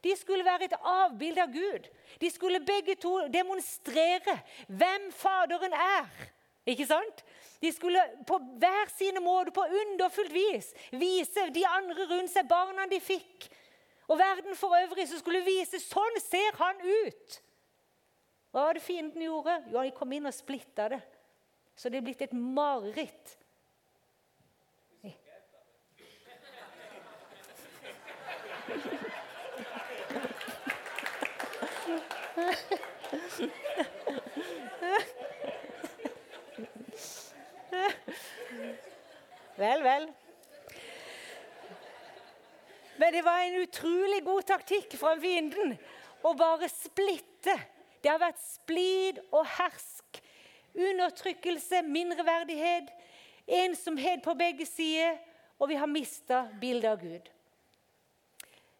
De 0.00 0.14
skulle 0.16 0.44
være 0.44 0.64
et 0.64 0.76
avbilde 0.80 1.42
av 1.44 1.52
Gud. 1.52 1.88
De 2.20 2.30
skulle 2.32 2.62
begge 2.64 2.96
to 2.96 3.12
demonstrere 3.32 4.38
hvem 4.66 5.10
Faderen 5.12 5.76
er. 5.76 6.08
Ikke 6.68 6.86
sant? 6.88 7.24
De 7.60 7.72
skulle 7.72 8.00
på 8.28 8.38
hver 8.60 8.88
sine 8.96 9.20
måter, 9.20 9.52
på 9.52 9.64
underfullt 9.82 10.32
vis, 10.32 10.70
vise 10.96 11.46
de 11.52 11.66
andre 11.68 12.06
rundt 12.08 12.32
seg 12.32 12.48
barna 12.48 12.86
de 12.88 13.00
fikk. 13.04 13.50
Og 14.08 14.18
verden 14.18 14.56
for 14.58 14.74
øvrig 14.74 15.06
som 15.08 15.20
skulle 15.20 15.44
vise 15.46 15.78
sånn 15.82 16.16
ser 16.24 16.56
han 16.58 16.80
ut. 16.80 17.40
Hva 18.50 18.66
var 18.66 18.74
det 18.74 18.82
fienden 18.82 19.22
gjorde? 19.22 19.60
Jo, 19.70 19.78
Han 19.78 19.92
kom 19.94 20.12
inn 20.16 20.26
og 20.26 20.34
splitta 20.34 20.88
det. 20.90 21.00
Så 21.76 21.88
det 21.88 22.00
er 22.00 22.08
blitt 22.08 22.24
et 22.24 22.32
mareritt. 22.34 23.36
Vel, 39.60 39.82
vel. 39.84 40.06
Men 42.96 43.12
det 43.12 43.24
var 43.24 43.38
en 43.38 43.60
utrolig 43.62 44.24
god 44.24 44.42
taktikk 44.48 44.96
fra 45.00 45.14
fienden 45.20 45.74
å 46.24 46.32
bare 46.36 46.68
splitte. 46.72 47.56
Det 48.00 48.08
har 48.08 48.20
vært 48.20 48.40
splid 48.40 49.20
og 49.30 49.44
hersk, 49.58 50.20
undertrykkelse, 50.72 51.82
mindreverdighet, 51.84 52.88
ensomhet 53.60 54.22
på 54.24 54.34
begge 54.38 54.66
sider, 54.68 55.18
og 55.60 55.68
vi 55.68 55.76
har 55.80 55.90
mista 55.90 56.46
bildet 56.60 56.90
av 56.90 57.00
Gud. 57.04 57.28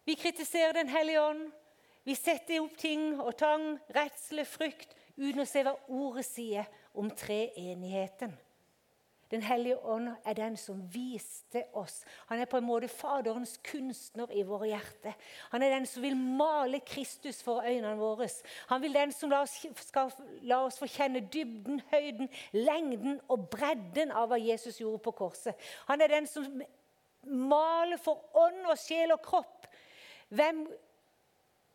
Vi 0.05 0.15
kritiserer 0.17 0.73
Den 0.73 0.89
hellige 0.89 1.21
ånd. 1.21 1.51
Vi 2.03 2.15
setter 2.17 2.63
opp 2.63 2.77
ting 2.81 3.19
og 3.21 3.35
tang, 3.37 3.75
redsle, 3.93 4.45
frykt, 4.49 4.95
uten 5.17 5.43
å 5.43 5.49
se 5.49 5.61
hva 5.65 5.75
ordet 5.91 6.25
sier 6.25 6.69
om 6.97 7.11
treenigheten. 7.13 8.33
Den 9.31 9.41
hellige 9.41 9.77
ånd 9.87 10.09
er 10.27 10.35
den 10.35 10.57
som 10.59 10.81
viste 10.91 11.63
oss. 11.77 12.01
Han 12.27 12.41
er 12.41 12.49
på 12.51 12.59
en 12.59 12.65
måte 12.67 12.89
Faderens 12.91 13.53
kunstner 13.63 14.31
i 14.35 14.43
våre 14.43 14.67
hjerter. 14.73 15.15
Han 15.53 15.63
er 15.63 15.71
den 15.71 15.87
som 15.87 16.03
vil 16.03 16.17
male 16.19 16.81
Kristus 16.83 17.39
for 17.43 17.63
øynene 17.63 17.95
våre. 17.99 18.27
Han 18.67 18.81
vil 18.83 18.97
den 18.97 19.13
som 19.15 19.31
la 19.31 19.45
skal 19.47 20.11
la 20.43 20.59
oss 20.65 20.81
få 20.81 20.89
kjenne 20.91 21.23
dybden, 21.31 21.79
høyden, 21.93 22.27
lengden 22.51 23.21
og 23.31 23.47
bredden 23.53 24.11
av 24.11 24.33
hva 24.33 24.41
Jesus 24.41 24.81
gjorde 24.81 24.99
på 25.05 25.15
korset. 25.23 25.71
Han 25.87 26.03
er 26.03 26.11
den 26.11 26.27
som 26.27 26.49
maler 27.23 28.01
for 28.03 28.35
ånd 28.35 28.65
og 28.67 28.79
sjel 28.81 29.15
og 29.15 29.23
kropp 29.23 29.69
hvem 30.31 30.65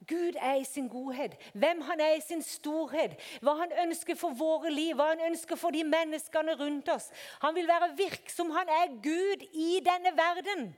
Gud 0.09 0.39
er 0.41 0.55
i 0.61 0.65
sin 0.65 0.89
godhet, 0.89 1.35
hvem 1.55 1.81
han 1.81 2.01
er 2.01 2.17
i 2.17 2.23
sin 2.25 2.43
storhet, 2.43 3.17
hva 3.43 3.57
han 3.61 3.73
ønsker 3.87 4.19
for 4.19 4.37
våre 4.39 4.71
liv, 4.71 4.95
hva 4.95 5.11
han 5.13 5.25
ønsker 5.31 5.59
for 5.59 5.75
de 5.75 5.85
menneskene 5.85 6.55
rundt 6.61 6.89
oss. 6.89 7.11
Han 7.43 7.55
vil 7.55 7.69
være 7.69 7.93
virksom. 7.97 8.51
Han 8.51 8.69
er 8.69 8.95
Gud 9.03 9.47
i 9.53 9.81
denne 9.85 10.15
verden. 10.17 10.71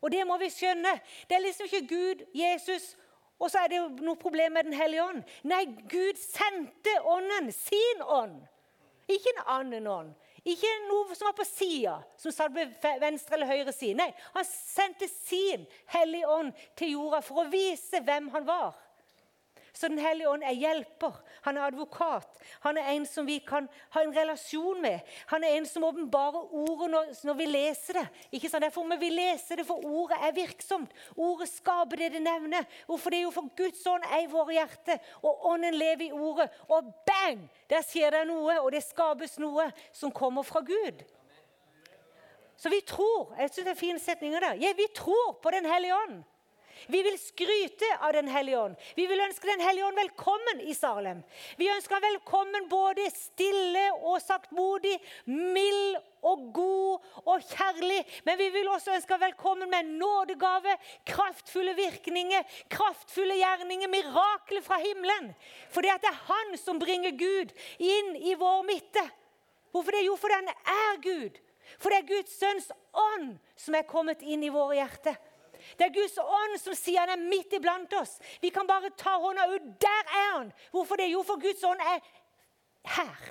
Og 0.00 0.12
det 0.12 0.24
må 0.26 0.38
vi 0.40 0.48
skjønne. 0.52 0.94
Det 1.28 1.36
er 1.36 1.44
liksom 1.44 1.68
ikke 1.68 1.86
Gud, 1.94 2.24
Jesus, 2.34 2.96
og 3.40 3.50
så 3.50 3.64
er 3.64 3.72
det 3.72 3.80
noe 4.04 4.20
problem 4.20 4.52
med 4.52 4.68
Den 4.68 4.76
hellige 4.76 5.04
ånd. 5.04 5.22
Nei, 5.48 5.64
Gud 5.88 6.18
sendte 6.20 6.96
ånden, 7.04 7.52
sin 7.52 8.02
ånd. 8.04 8.40
Ikke 9.08 9.32
en 9.32 9.46
annen 9.46 9.86
ånd. 9.86 10.10
Ikke 10.50 10.70
noe 10.88 11.14
som 11.14 11.28
var 11.28 11.36
på 11.38 11.46
sida, 11.46 11.96
som 12.18 12.32
satt 12.34 12.54
på 12.54 12.92
venstre 13.02 13.36
eller 13.36 13.50
høyre 13.50 13.74
side. 13.74 13.98
Nei, 14.00 14.10
han 14.34 14.46
sendte 14.48 15.06
sin 15.10 15.66
Hellige 15.92 16.30
Ånd 16.32 16.54
til 16.78 16.96
jorda 16.96 17.20
for 17.24 17.44
å 17.44 17.50
vise 17.52 18.00
hvem 18.06 18.30
han 18.34 18.48
var. 18.48 18.72
Så 19.72 19.88
Den 19.88 19.98
hellige 19.98 20.28
ånd 20.28 20.42
er 20.42 20.56
hjelper, 20.56 21.20
han 21.42 21.56
er 21.56 21.68
advokat. 21.68 22.38
Han 22.60 22.78
er 22.78 22.90
en 22.92 23.06
som 23.06 23.26
vi 23.26 23.38
kan 23.38 23.68
ha 23.94 24.02
en 24.02 24.16
relasjon 24.16 24.82
med. 24.82 25.00
Han 25.26 25.44
er 25.44 25.56
en 25.56 25.66
som 25.66 25.84
åpenbarer 25.84 26.54
ordet 26.54 26.90
når, 26.90 27.12
når, 27.24 27.38
vi 27.38 27.46
leser 27.46 28.00
det. 28.00 28.06
Ikke 28.32 28.50
sant? 28.50 28.64
Derfor 28.64 28.84
må 28.84 28.98
vi 29.00 29.12
lese 29.14 29.56
det, 29.56 29.66
for 29.66 29.84
ordet 29.86 30.18
er 30.26 30.34
virksomt. 30.36 30.92
Ordet 31.16 31.48
skaper 31.48 32.02
det 32.02 32.12
det 32.16 32.22
nevner. 32.22 32.66
Hvorfor 32.86 33.10
det 33.10 33.20
er 33.20 33.28
jo 33.28 33.34
for 33.34 33.52
Guds 33.56 33.86
ånd 33.86 34.04
er 34.10 34.24
i 34.24 34.32
våre 34.32 34.58
hjerter, 34.58 34.98
og 35.22 35.46
ånden 35.52 35.78
lever 35.78 36.08
i 36.08 36.12
ordet. 36.12 36.50
Og 36.68 36.92
bang! 37.06 37.46
Der 37.70 37.86
skjer 37.86 38.10
det 38.16 38.26
noe, 38.28 38.58
og 38.60 38.72
det 38.74 38.82
skapes 38.82 39.38
noe 39.38 39.70
som 39.92 40.12
kommer 40.12 40.42
fra 40.42 40.64
Gud. 40.66 41.04
Så 42.60 42.68
vi 42.68 42.80
tror 42.84 43.32
Jeg 43.38 43.50
syns 43.50 43.64
det 43.64 43.72
er 43.72 43.78
fine 43.78 43.98
setninger 43.98 44.40
der. 44.40 44.58
Ja, 44.60 44.74
vi 44.76 44.86
tror 44.94 45.38
på 45.42 45.50
Den 45.50 45.64
hellige 45.64 45.96
ånd. 45.96 46.20
Vi 46.86 47.02
vil 47.02 47.18
skryte 47.18 47.88
av 48.00 48.12
Den 48.12 48.28
hellige 48.28 48.58
ånd. 48.58 48.76
Vi 48.96 49.06
vil 49.06 49.20
ønske 49.20 49.46
Den 49.46 49.60
hellige 49.60 49.86
ånd 49.86 49.96
velkommen 49.96 50.60
i 50.60 50.74
Salem. 50.74 51.22
Vi 51.56 51.68
ønsker 51.70 51.96
han 51.96 52.06
velkommen 52.06 52.68
både 52.70 53.08
stille 53.14 53.86
og 53.98 54.20
saktmodig, 54.22 54.96
mild 55.26 55.98
og 56.22 56.46
god 56.54 57.10
og 57.24 57.44
kjærlig. 57.50 58.00
Men 58.24 58.38
vi 58.38 58.48
vil 58.56 58.68
også 58.68 58.94
ønske 58.96 59.14
han 59.16 59.24
velkommen 59.24 59.70
med 59.70 59.92
nådegave, 60.00 60.76
kraftfulle 61.06 61.74
virkninger, 61.78 62.44
kraftfulle 62.72 63.38
gjerninger, 63.40 63.88
mirakler 63.88 64.64
fra 64.64 64.80
himmelen. 64.82 65.32
For 65.70 65.84
det 65.84 65.96
er 65.98 66.24
han 66.28 66.58
som 66.60 66.80
bringer 66.80 67.16
Gud 67.16 67.54
inn 67.78 68.14
i 68.16 68.34
vår 68.38 68.64
midte. 68.68 69.04
Hvorfor 69.70 69.94
det? 69.94 70.06
Jo, 70.06 70.16
fordi 70.18 70.34
han 70.34 70.48
er 70.50 71.02
Gud. 71.02 71.38
For 71.78 71.92
det 71.92 72.00
er 72.00 72.08
Guds 72.08 72.38
sønns 72.38 72.70
ånd 72.96 73.36
som 73.58 73.76
er 73.78 73.86
kommet 73.88 74.22
inn 74.26 74.42
i 74.42 74.52
våre 74.52 74.80
hjerter. 74.80 75.18
Det 75.78 75.86
er 75.86 75.94
Guds 75.94 76.16
ånd 76.22 76.56
som 76.62 76.76
sier 76.78 77.04
han 77.04 77.14
er 77.14 77.28
midt 77.30 77.54
iblant 77.56 77.92
oss. 78.00 78.18
Vi 78.42 78.52
kan 78.54 78.68
bare 78.68 78.92
ta 78.96 79.16
hånda 79.20 79.46
ut. 79.54 79.70
Der 79.82 80.02
er 80.08 80.34
han! 80.38 80.50
Hvorfor 80.70 81.00
det? 81.00 81.10
Jo, 81.12 81.22
for 81.26 81.40
Guds 81.42 81.64
ånd 81.64 81.80
er 81.80 82.02
her. 82.96 83.30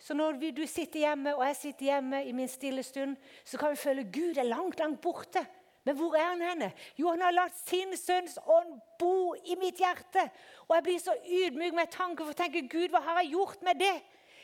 Så 0.00 0.14
når 0.16 0.40
du 0.56 0.66
sitter 0.66 1.04
hjemme, 1.04 1.36
og 1.36 1.44
jeg 1.46 1.56
sitter 1.56 1.84
hjemme 1.84 2.24
i 2.26 2.32
min 2.32 2.48
stille 2.48 2.82
stund, 2.82 3.16
så 3.44 3.58
kan 3.60 3.70
vi 3.70 3.76
føle 3.78 4.08
Gud 4.10 4.40
er 4.40 4.48
langt, 4.48 4.78
langt 4.80 5.00
borte. 5.00 5.44
Men 5.84 5.96
hvor 5.96 6.16
er 6.16 6.32
han 6.32 6.42
henne? 6.42 6.72
Jo, 6.98 7.08
han 7.10 7.22
har 7.24 7.32
latt 7.32 7.56
sin 7.56 7.94
sønns 7.96 8.36
ånd 8.42 8.74
bo 9.00 9.34
i 9.44 9.56
mitt 9.60 9.80
hjerte. 9.80 10.26
Og 10.68 10.74
jeg 10.76 10.86
blir 10.88 10.98
så 11.00 11.14
ydmyk 11.24 11.76
med 11.76 11.92
tanke 11.92 12.24
for 12.24 12.34
å 12.34 12.40
tenke 12.40 12.66
Gud, 12.68 12.90
hva 12.92 13.00
har 13.06 13.22
jeg 13.22 13.32
gjort 13.36 13.62
med 13.64 13.80
det? 13.80 13.94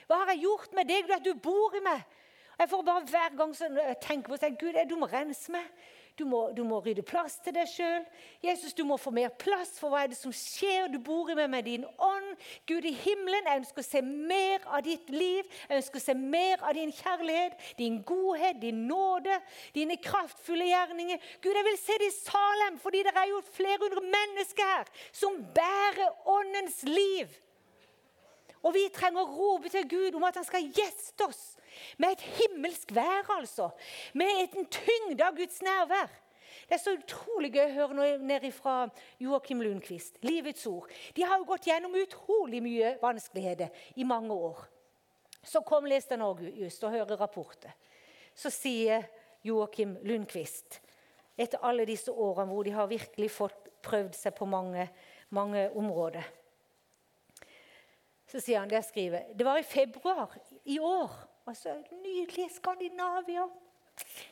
Hva 0.07 0.21
har 0.23 0.33
jeg 0.33 0.45
gjort 0.47 0.79
med 0.79 0.89
deg, 0.89 1.11
at 1.11 1.27
du 1.27 1.35
bor 1.35 1.75
i 1.77 1.83
meg? 1.85 2.05
Jeg 2.59 2.69
får 2.69 2.83
bare 2.83 3.05
Hver 3.11 3.37
gang 3.37 3.55
jeg 3.61 4.01
tenker 4.01 4.29
på 4.33 4.37
det, 4.41 4.59
Gud, 4.59 4.81
du 4.91 4.97
må 4.97 5.07
rense 5.07 5.53
meg. 5.53 5.69
Du 6.17 6.25
må, 6.25 6.39
du 6.57 6.63
må 6.65 6.79
rydde 6.81 7.03
plass 7.05 7.35
til 7.45 7.53
deg 7.53 7.69
sjøl. 7.69 8.05
Jesus, 8.41 8.73
du 8.73 8.87
må 8.89 8.97
få 8.97 9.11
mer 9.13 9.29
plass, 9.37 9.75
for 9.77 9.93
hva 9.93 10.05
er 10.05 10.09
det 10.09 10.17
som 10.17 10.33
skjer? 10.33 10.89
Du 10.89 10.97
bor 11.05 11.29
i 11.29 11.37
meg 11.37 11.51
med 11.53 11.67
din 11.69 11.85
ånd. 11.85 12.31
Gud 12.69 12.89
i 12.89 12.95
himmelen, 12.97 13.45
jeg 13.45 13.61
ønsker 13.61 13.85
å 13.85 13.89
se 13.91 14.01
mer 14.01 14.65
av 14.65 14.87
ditt 14.87 15.13
liv. 15.13 15.45
Jeg 15.69 15.83
ønsker 15.83 16.01
å 16.01 16.05
se 16.07 16.17
mer 16.17 16.65
av 16.65 16.73
din 16.79 16.95
kjærlighet, 16.97 17.61
din 17.77 18.01
godhet, 18.09 18.57
din 18.65 18.87
nåde, 18.89 19.37
dine 19.77 20.01
kraftfulle 20.01 20.71
gjerninger. 20.71 21.21
Gud, 21.45 21.53
jeg 21.53 21.69
vil 21.69 21.81
se 21.83 22.01
det 22.01 22.09
i 22.09 22.17
Salem, 22.17 22.81
fordi 22.81 23.05
det 23.05 23.13
er 23.13 23.35
jo 23.35 23.45
flere 23.53 23.83
hundre 23.85 24.07
mennesker 24.09 24.73
her 24.73 24.95
som 25.13 25.37
bærer 25.53 26.33
åndens 26.33 26.81
liv. 26.89 27.29
Og 28.67 28.75
vi 28.75 28.89
trenger 28.91 29.23
å 29.23 29.31
rope 29.31 29.71
til 29.71 29.87
Gud 29.89 30.17
om 30.19 30.25
at 30.27 30.41
han 30.41 30.47
skal 30.47 30.67
gjeste 30.67 31.27
oss 31.29 31.55
med 32.01 32.17
et 32.17 32.23
himmelsk 32.39 32.95
vær, 32.97 33.29
altså. 33.37 33.69
Med 34.17 34.57
en 34.57 34.67
tyngde 34.73 35.23
av 35.23 35.37
Guds 35.37 35.61
nærvær. 35.63 36.09
Det 36.67 36.75
er 36.75 36.81
så 36.83 36.97
utrolig 36.97 37.53
gøy 37.55 37.63
å 37.63 37.75
høre 37.77 37.97
noe 37.97 38.15
nede 38.27 38.51
fra 38.55 38.89
Joakim 39.23 39.61
Lundqvist. 39.63 40.17
Livets 40.27 40.65
ord. 40.67 40.91
De 41.15 41.23
har 41.23 41.39
jo 41.39 41.47
gått 41.47 41.69
gjennom 41.69 41.95
utrolig 42.01 42.63
mye 42.65 42.97
vanskeligheter 43.03 43.71
i 44.01 44.07
mange 44.09 44.35
år. 44.35 44.65
Så 45.47 45.63
kom 45.63 45.87
Les 45.87 46.09
den 46.11 46.25
just 46.59 46.83
og 46.83 46.91
hører 46.97 47.21
rapporter. 47.21 47.77
Så 48.35 48.51
sier 48.51 49.05
Joakim 49.47 49.95
Lundqvist, 50.03 50.81
etter 51.39 51.63
alle 51.63 51.87
disse 51.87 52.11
årene 52.11 52.51
hvor 52.51 52.67
de 52.67 52.75
har 52.75 52.91
virkelig 52.91 53.31
fått 53.31 53.71
prøvd 53.87 54.17
seg 54.17 54.35
på 54.35 54.49
mange, 54.51 54.89
mange 55.31 55.69
områder 55.79 56.27
så 58.37 58.43
sier 58.45 58.61
han 58.61 58.69
det 58.69 58.77
jeg 58.77 58.91
skriver. 58.91 59.31
Det 59.33 59.45
var 59.47 59.59
i 59.59 59.65
februar 59.65 60.35
i 60.69 60.77
år. 60.79 61.13
Altså, 61.49 61.73
Nydelig 62.03 62.51
Skandinavia. 62.57 63.47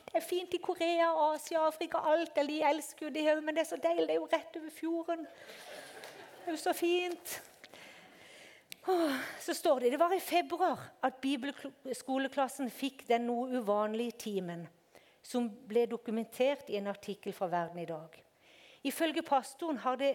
Det 0.05 0.19
er 0.19 0.21
fint 0.21 0.53
i 0.53 0.59
Korea, 0.61 1.07
Asia, 1.31 1.63
Afrika, 1.65 1.97
alt. 2.05 2.35
De 2.37 2.59
elsker 2.61 3.07
jo 3.07 3.13
det 3.13 3.23
men 3.41 3.55
det 3.55 3.63
er 3.63 3.69
så 3.71 3.79
deilig. 3.81 4.05
Det 4.05 4.13
er 4.13 4.21
jo 4.21 4.29
rett 4.29 4.59
over 4.59 4.73
fjorden. 4.75 5.25
Det 5.25 6.51
er 6.51 6.53
jo 6.53 6.61
så 6.61 6.73
fint. 6.77 7.35
Så 9.41 9.55
står 9.57 9.79
det 9.79 9.95
det 9.95 9.99
var 9.99 10.13
i 10.13 10.21
februar 10.21 10.83
at 11.01 11.17
bibelskoleklassen 11.21 12.69
fikk 12.69 13.07
den 13.09 13.25
noe 13.25 13.57
uvanlige 13.57 14.19
timen, 14.27 14.67
som 15.25 15.47
ble 15.49 15.87
dokumentert 15.89 16.69
i 16.69 16.77
en 16.77 16.91
artikkel 16.93 17.33
fra 17.33 17.49
Verden 17.49 17.81
i 17.81 17.87
dag. 17.89 18.21
Ifølge 18.85 19.25
pastoren 19.25 19.81
har 19.81 19.97
det, 19.97 20.13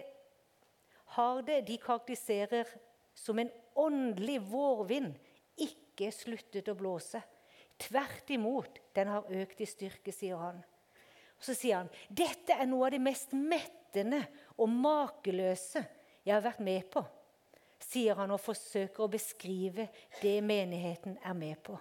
har 1.17 1.41
det 1.43 1.65
de 1.67 1.75
karakteriserer 1.77 2.71
som 3.15 3.39
en 3.39 3.51
åndelig 3.79 4.39
vårvind 4.51 5.15
ikke 5.61 6.11
sluttet 6.15 6.69
å 6.71 6.77
blåse. 6.77 7.21
Tvert 7.81 8.29
imot, 8.33 8.79
den 8.95 9.09
har 9.09 9.29
økt 9.41 9.61
i 9.61 9.69
styrke, 9.69 10.13
sier 10.13 10.39
han. 10.41 10.61
Og 11.37 11.45
Så 11.45 11.55
sier 11.57 11.81
han 11.81 11.89
dette 12.07 12.53
er 12.53 12.69
noe 12.69 12.87
av 12.87 12.93
det 12.93 13.01
mest 13.01 13.33
mettende 13.33 14.21
og 14.61 14.69
makeløse 14.69 15.81
jeg 16.21 16.35
har 16.35 16.43
vært 16.45 16.61
med 16.61 16.85
på, 16.93 17.01
sier 17.81 18.19
han 18.19 18.33
og 18.35 18.43
forsøker 18.43 19.03
å 19.03 19.09
beskrive 19.09 19.87
det 20.21 20.35
menigheten 20.45 21.17
er 21.25 21.33
med 21.37 21.57
på. 21.65 21.79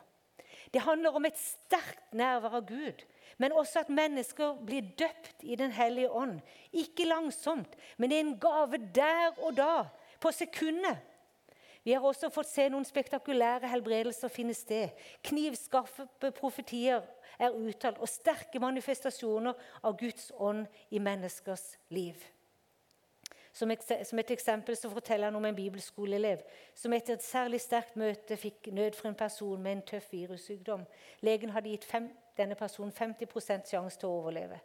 Det 0.72 0.80
handler 0.80 1.16
om 1.16 1.26
et 1.26 1.36
sterkt 1.36 2.14
nærvær 2.16 2.56
av 2.60 2.66
Gud, 2.68 3.04
men 3.36 3.52
også 3.56 3.82
at 3.82 3.92
mennesker 3.92 4.58
blir 4.64 4.88
døpt 4.98 5.44
i 5.44 5.56
Den 5.56 5.72
hellige 5.72 6.10
ånd. 6.12 6.40
Ikke 6.72 7.08
langsomt, 7.08 7.76
men 7.96 8.12
i 8.12 8.20
en 8.20 8.36
gave 8.40 8.78
der 8.94 9.36
og 9.38 9.56
da, 9.56 9.88
på 10.20 10.32
sekundet. 10.32 11.00
Vi 11.84 11.92
har 11.92 12.04
også 12.04 12.28
fått 12.32 12.50
se 12.50 12.66
noen 12.68 12.84
spektakulære 12.84 13.68
helbredelser 13.70 14.32
finne 14.32 14.54
sted. 14.54 14.92
Knivskarpe 15.24 16.30
profetier 16.36 17.06
er 17.40 17.56
uttalt, 17.56 17.98
og 17.98 18.08
sterke 18.08 18.60
manifestasjoner 18.60 19.56
av 19.82 19.96
Guds 20.00 20.28
ånd 20.36 20.66
i 20.90 21.00
menneskers 21.00 21.78
liv. 21.88 22.20
Som 23.52 23.72
et 23.72 24.30
eksempel 24.30 24.76
så 24.78 24.90
forteller 24.92 25.26
han 25.26 25.36
om 25.36 25.44
en 25.44 25.56
bibelskoleelev 25.56 26.42
som 26.74 26.92
etter 26.94 27.16
et 27.16 27.24
særlig 27.24 27.58
sterkt 27.60 27.96
møte 27.98 28.36
fikk 28.38 28.68
nød 28.70 28.94
for 28.94 29.10
en 29.10 29.18
person 29.18 29.62
med 29.62 29.72
en 29.72 29.86
tøff 29.88 30.12
virussykdom. 30.12 30.84
Legen 31.26 31.50
hadde 31.50 31.72
gitt 31.72 31.84
fem, 31.84 32.06
denne 32.38 32.54
personen 32.54 32.92
50 32.94 33.66
sjanse 33.66 33.98
til 33.98 34.08
å 34.08 34.20
overleve. 34.20 34.60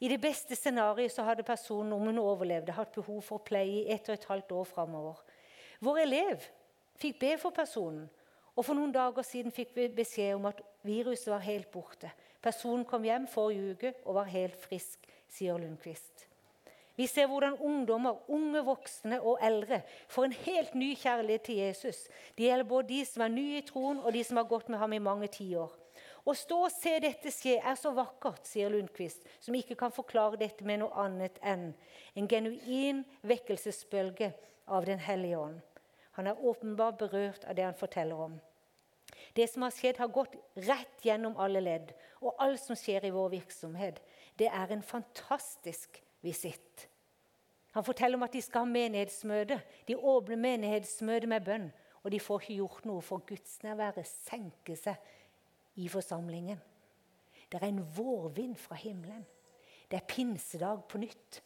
I 0.00 0.08
det 0.08 0.20
beste 0.20 0.56
scenarioet 0.56 1.16
hadde 1.24 1.44
personen, 1.44 1.92
om 1.92 2.08
hun 2.08 2.18
overlevde, 2.20 2.72
hatt 2.72 2.92
behov 2.92 3.20
for 3.24 3.44
pleie 3.44 3.84
i 3.84 3.92
ett 3.92 4.08
og 4.08 4.16
et 4.16 4.28
halvt 4.30 4.52
år 4.52 4.64
framover. 4.68 5.20
Vår 5.80 5.98
elev 6.04 6.44
fikk 6.96 7.18
be 7.20 7.34
for 7.40 7.54
personen, 7.56 8.06
og 8.56 8.64
for 8.64 8.78
noen 8.78 8.94
dager 8.94 9.26
siden 9.26 9.52
fikk 9.52 9.74
vi 9.76 9.90
beskjed 9.92 10.38
om 10.38 10.48
at 10.48 10.62
viruset 10.86 11.28
var 11.28 11.44
helt 11.44 11.68
borte. 11.72 12.08
Personen 12.40 12.86
kom 12.88 13.04
hjem 13.04 13.26
forrige 13.28 13.74
uke 13.74 13.92
og 14.06 14.16
var 14.20 14.30
helt 14.32 14.56
frisk, 14.62 15.04
sier 15.28 15.58
Lundqvist. 15.60 16.24
Vi 16.96 17.04
ser 17.06 17.26
hvordan 17.28 17.58
ungdommer, 17.60 18.22
unge 18.32 18.62
voksne 18.64 19.18
og 19.20 19.42
eldre 19.44 19.82
får 20.08 20.24
en 20.24 20.36
helt 20.46 20.74
ny 20.74 20.94
kjærlighet 20.96 21.42
til 21.44 21.58
Jesus. 21.60 22.06
Det 22.38 22.46
gjelder 22.46 22.70
både 22.70 22.88
de 22.88 23.02
som 23.04 23.26
er 23.26 23.34
nye 23.34 23.58
i 23.60 23.66
troen, 23.66 24.00
og 24.00 24.14
de 24.16 24.22
som 24.24 24.40
har 24.40 24.48
gått 24.48 24.70
med 24.72 24.80
ham 24.80 24.94
i 24.96 25.02
mange 25.04 25.28
tiår. 25.28 25.74
Å 26.26 26.32
stå 26.34 26.62
og 26.66 26.72
se 26.72 26.94
dette 27.04 27.30
skje 27.30 27.58
er 27.60 27.76
så 27.78 27.92
vakkert, 27.94 28.48
sier 28.48 28.72
Lundqvist, 28.72 29.28
som 29.44 29.54
ikke 29.54 29.76
kan 29.78 29.92
forklare 29.92 30.40
dette 30.40 30.64
med 30.64 30.80
noe 30.80 31.04
annet 31.04 31.36
enn 31.44 31.68
en 32.16 32.28
genuin 32.30 33.04
vekkelsesbølge 33.28 34.32
av 34.66 34.84
Den 34.84 34.98
hellige 34.98 35.38
ånd. 35.38 35.60
Han 36.16 36.26
er 36.26 36.44
åpenbart 36.44 36.98
berørt 36.98 37.44
av 37.44 37.54
det 37.54 37.64
han 37.64 37.74
forteller 37.74 38.16
om. 38.16 38.40
Det 39.36 39.46
som 39.50 39.62
har 39.62 39.70
skjedd, 39.74 39.98
har 40.00 40.08
gått 40.08 40.34
rett 40.66 41.04
gjennom 41.04 41.36
alle 41.36 41.60
ledd. 41.60 41.92
Og 42.24 42.34
alt 42.40 42.60
som 42.62 42.76
skjer 42.78 43.04
i 43.04 43.12
vår 43.14 43.30
virksomhet, 43.36 44.00
det 44.38 44.48
er 44.48 44.72
en 44.72 44.82
fantastisk 44.82 46.00
visitt. 46.24 46.88
Han 47.76 47.84
forteller 47.84 48.16
om 48.16 48.24
at 48.24 48.32
de 48.32 48.40
skal 48.40 48.64
ha 48.64 48.70
menighetsmøte. 48.70 49.60
De 49.88 49.96
åpner 49.96 50.40
menighetsmøte 50.40 51.28
med 51.28 51.44
bønn. 51.44 51.68
Og 52.02 52.12
de 52.14 52.20
får 52.22 52.44
ikke 52.44 52.60
gjort 52.62 52.84
noe, 52.88 53.02
for 53.02 53.24
gudsnærværet 53.28 54.06
senker 54.08 54.78
seg 54.78 55.76
i 55.76 55.88
forsamlingen. 55.92 56.60
Det 57.50 57.60
er 57.60 57.68
en 57.68 57.82
vårvind 57.96 58.56
fra 58.56 58.78
himmelen. 58.78 59.26
Det 59.90 60.00
er 60.00 60.08
pinsedag 60.08 60.86
på 60.88 60.98
nytt. 61.02 61.42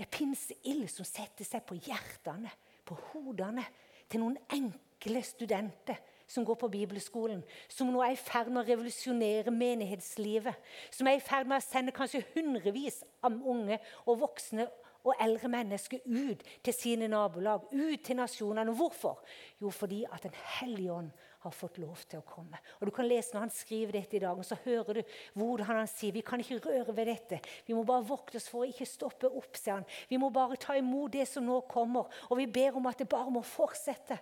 Det 0.00 0.06
er 0.06 0.16
pinseild 0.16 0.86
som 0.88 1.04
setter 1.04 1.44
seg 1.44 1.60
på 1.68 1.76
hjertene, 1.76 2.48
på 2.88 2.96
hodene, 3.10 3.66
til 4.08 4.22
noen 4.22 4.38
enkle 4.56 5.20
studenter 5.28 5.98
som 6.24 6.46
går 6.48 6.56
på 6.56 6.70
bibelskolen, 6.72 7.42
som 7.68 7.90
nå 7.92 8.00
er 8.00 8.14
i 8.14 8.16
ferd 8.16 8.48
med 8.48 8.62
å 8.62 8.64
revolusjonere 8.70 9.52
menighetslivet. 9.52 10.56
Som 10.88 11.10
er 11.10 11.18
i 11.18 11.22
ferd 11.26 11.50
med 11.50 11.60
å 11.60 11.66
sende 11.66 11.92
kanskje 11.92 12.22
hundrevis 12.32 13.02
av 13.20 13.36
unge 13.36 13.76
og 14.06 14.22
voksne 14.22 14.70
og 15.04 15.16
eldre 15.20 15.48
mennesker 15.48 16.04
ut 16.04 16.42
til 16.64 16.74
sine 16.74 17.08
nabolag, 17.08 17.66
ut 17.72 18.04
til 18.04 18.18
nasjonene. 18.18 18.74
Hvorfor? 18.76 19.22
Jo, 19.60 19.70
fordi 19.70 20.04
at 20.12 20.22
Den 20.22 20.34
hellige 20.60 20.92
ånd 20.92 21.10
har 21.40 21.54
fått 21.56 21.78
lov 21.80 21.96
til 22.08 22.20
å 22.20 22.26
komme. 22.26 22.58
Og 22.78 22.86
du 22.86 22.92
kan 22.92 23.08
lese 23.08 23.32
Når 23.32 23.46
han 23.46 23.54
skriver 23.54 23.96
dette 23.96 24.16
i 24.16 24.20
dag, 24.20 24.36
og 24.36 24.44
så 24.44 24.58
hører 24.64 25.00
du 25.00 25.02
hvordan 25.34 25.66
han 25.66 25.88
sier 25.88 26.12
vi 26.12 26.20
kan 26.20 26.40
ikke 26.40 26.60
røre 26.66 26.96
ved 26.96 27.06
dette. 27.06 27.40
Vi 27.66 27.74
må 27.74 27.84
bare 27.84 28.04
vokte 28.04 28.36
oss 28.36 28.48
for 28.50 28.64
å 28.64 28.68
ikke 28.68 28.88
stoppe 28.88 29.30
opp, 29.30 29.56
sier 29.56 29.78
han. 29.78 29.88
Vi 30.08 30.18
må 30.20 30.28
bare 30.30 30.60
ta 30.60 30.76
imot 30.76 31.12
det 31.12 31.26
som 31.28 31.46
nå 31.46 31.62
kommer. 31.70 32.10
Og 32.28 32.36
vi 32.42 32.46
ber 32.46 32.76
om 32.76 32.90
at 32.90 33.00
det 33.00 33.08
bare 33.08 33.32
må 33.32 33.42
fortsette. 33.46 34.18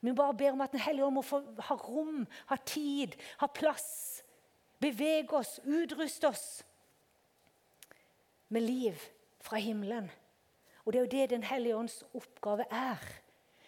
Vi 0.00 0.14
bare 0.14 0.34
ber 0.34 0.52
om 0.52 0.60
at 0.60 0.72
Den 0.72 0.82
hellige 0.82 1.06
ånd 1.06 1.18
må 1.18 1.22
få 1.26 1.42
ha 1.68 1.76
rom, 1.86 2.26
ha 2.50 2.56
tid, 2.66 3.14
ha 3.38 3.46
plass. 3.46 4.24
Bevege 4.80 5.38
oss, 5.38 5.58
utruste 5.66 6.28
oss. 6.28 6.48
med 8.48 8.62
liv 8.62 8.96
fra 9.40 9.60
himmelen. 9.62 10.10
Og 10.84 10.92
det 10.92 10.98
er 10.98 11.04
jo 11.04 11.12
det 11.12 11.30
Den 11.30 11.42
hellige 11.42 11.76
ånds 11.76 12.04
oppgave 12.14 12.64
er. 12.70 13.02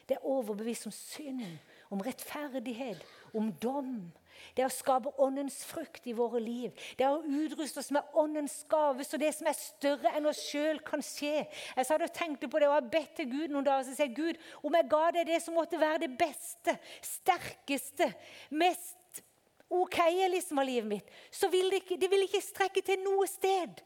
Det 0.09 0.17
er 0.17 0.27
overbevist 0.27 0.87
om 0.87 0.93
synd, 0.93 1.43
om 1.91 2.01
rettferdighet, 2.01 3.05
om 3.35 3.53
dom. 3.53 4.11
Det 4.57 4.65
er 4.65 4.67
å 4.67 4.73
skape 4.73 5.13
åndens 5.23 5.61
frukt 5.69 6.07
i 6.11 6.15
våre 6.17 6.41
liv. 6.43 6.73
Det 6.99 7.05
er 7.07 7.15
å 7.15 7.23
utruste 7.23 7.79
oss 7.83 7.91
med 7.95 8.17
åndens 8.19 8.57
gave, 8.71 9.05
så 9.07 9.21
det 9.21 9.31
som 9.37 9.47
er 9.47 9.59
større 9.59 10.11
enn 10.17 10.27
oss 10.27 10.41
sjøl, 10.49 10.81
kan 10.87 11.05
skje. 11.05 11.45
Jeg 11.77 11.87
satt 11.87 12.03
og 12.03 12.15
tenkte 12.17 12.49
på 12.51 12.59
det, 12.59 12.71
og 12.71 12.79
jeg 12.79 12.91
bedt 12.97 13.13
til 13.21 13.29
Gud 13.31 13.55
noen 13.55 13.69
dager 13.69 13.87
og 13.87 14.01
sagt 14.01 14.17
Gud, 14.17 14.41
om 14.67 14.79
jeg 14.81 14.89
ga 14.91 15.05
deg 15.19 15.31
det 15.31 15.43
som 15.45 15.55
måtte 15.55 15.79
være 15.79 16.03
det 16.07 16.11
beste, 16.19 16.75
sterkeste, 17.07 18.11
mest 18.51 19.23
OK 19.71 20.01
liksom 20.33 20.59
av 20.59 20.67
livet 20.67 20.91
mitt, 20.91 21.15
så 21.31 21.47
vil 21.53 21.71
det 21.71 21.85
ikke, 21.85 22.01
det 22.03 22.11
vil 22.11 22.27
ikke 22.27 22.43
strekke 22.43 22.83
til 22.83 22.99
noe 23.05 23.29
sted. 23.31 23.79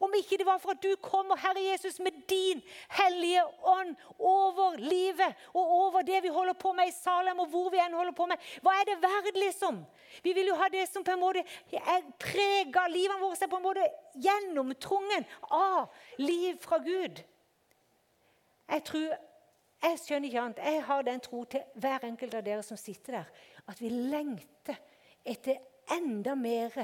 Om 0.00 0.14
ikke 0.18 0.38
det 0.40 0.46
var 0.46 0.58
for 0.62 0.74
at 0.74 0.82
du 0.82 0.90
kommer, 1.02 1.38
Herre 1.40 1.62
Jesus, 1.62 1.98
med 2.00 2.12
din 2.30 2.62
hellige 2.98 3.44
ånd 3.62 3.94
over 4.18 4.76
livet 4.80 5.46
og 5.54 5.62
over 5.80 6.02
det 6.06 6.22
vi 6.22 6.32
holder 6.32 6.56
på 6.58 6.72
med 6.76 6.88
i 6.88 6.94
Salem, 6.94 7.38
og 7.38 7.48
hvor 7.52 7.70
vi 7.72 7.80
enn 7.82 7.96
holder 7.96 8.16
på 8.16 8.26
med. 8.30 8.42
Hva 8.62 8.74
er 8.80 8.88
det 8.90 8.98
verd, 9.02 9.30
liksom? 9.36 9.84
Vi 10.22 10.32
vil 10.36 10.50
jo 10.52 10.58
ha 10.58 10.68
det 10.72 10.86
som 10.88 11.04
på 11.04 11.14
en 11.14 11.22
måte 11.22 11.44
er 11.72 12.04
prega 12.22 12.86
Livet 12.90 13.20
vårt 13.20 13.42
er 13.42 13.50
på 13.50 13.58
en 13.58 13.66
måte 13.66 13.86
gjennomtrungen 14.22 15.26
av 15.52 15.92
liv 16.22 16.58
fra 16.62 16.78
Gud. 16.84 17.22
Jeg 18.66 18.84
tror, 18.86 19.14
jeg 19.82 19.98
skjønner 20.02 20.28
ikke 20.28 20.42
annet. 20.42 20.64
Jeg 20.64 20.84
har 20.88 21.06
den 21.06 21.22
tro 21.22 21.44
til 21.44 21.64
hver 21.78 22.06
enkelt 22.08 22.34
av 22.34 22.44
dere 22.46 22.64
som 22.66 22.78
sitter 22.80 23.20
der, 23.20 23.32
at 23.68 23.80
vi 23.82 23.90
lengter 23.90 24.78
etter 25.26 25.60
enda 25.92 26.34
mer 26.34 26.74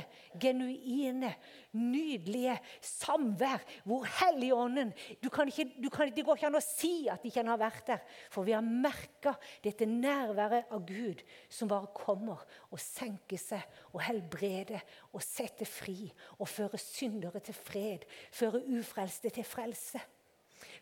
genuine, 0.41 1.35
nydelige 1.73 2.55
samvær. 2.81 3.65
Hvor 3.85 4.07
Helligånden 4.19 4.93
du 5.23 5.29
kan 5.29 5.49
ikke, 5.49 5.69
du 5.83 5.89
kan, 5.91 6.13
Det 6.15 6.25
går 6.25 6.37
ikke 6.37 6.47
an 6.47 6.61
å 6.61 6.65
si 6.65 7.09
at 7.11 7.25
ikke 7.25 7.41
han 7.41 7.53
har 7.53 7.61
vært 7.63 7.87
der. 7.87 8.01
For 8.31 8.47
vi 8.47 8.55
har 8.57 8.63
merka 8.63 9.35
dette 9.65 9.87
nærværet 9.87 10.71
av 10.71 10.87
Gud 10.87 11.23
som 11.49 11.71
bare 11.71 11.93
kommer 11.95 12.43
og 12.71 12.81
senker 12.81 13.41
seg 13.41 13.63
og 13.93 14.03
helbreder 14.07 14.83
og 15.13 15.23
setter 15.23 15.69
fri 15.69 16.11
og 16.39 16.49
fører 16.49 16.81
syndere 16.81 17.41
til 17.41 17.57
fred. 17.57 18.07
Fører 18.33 18.67
ufrelste 18.79 19.31
til 19.31 19.45
frelse. 19.47 20.01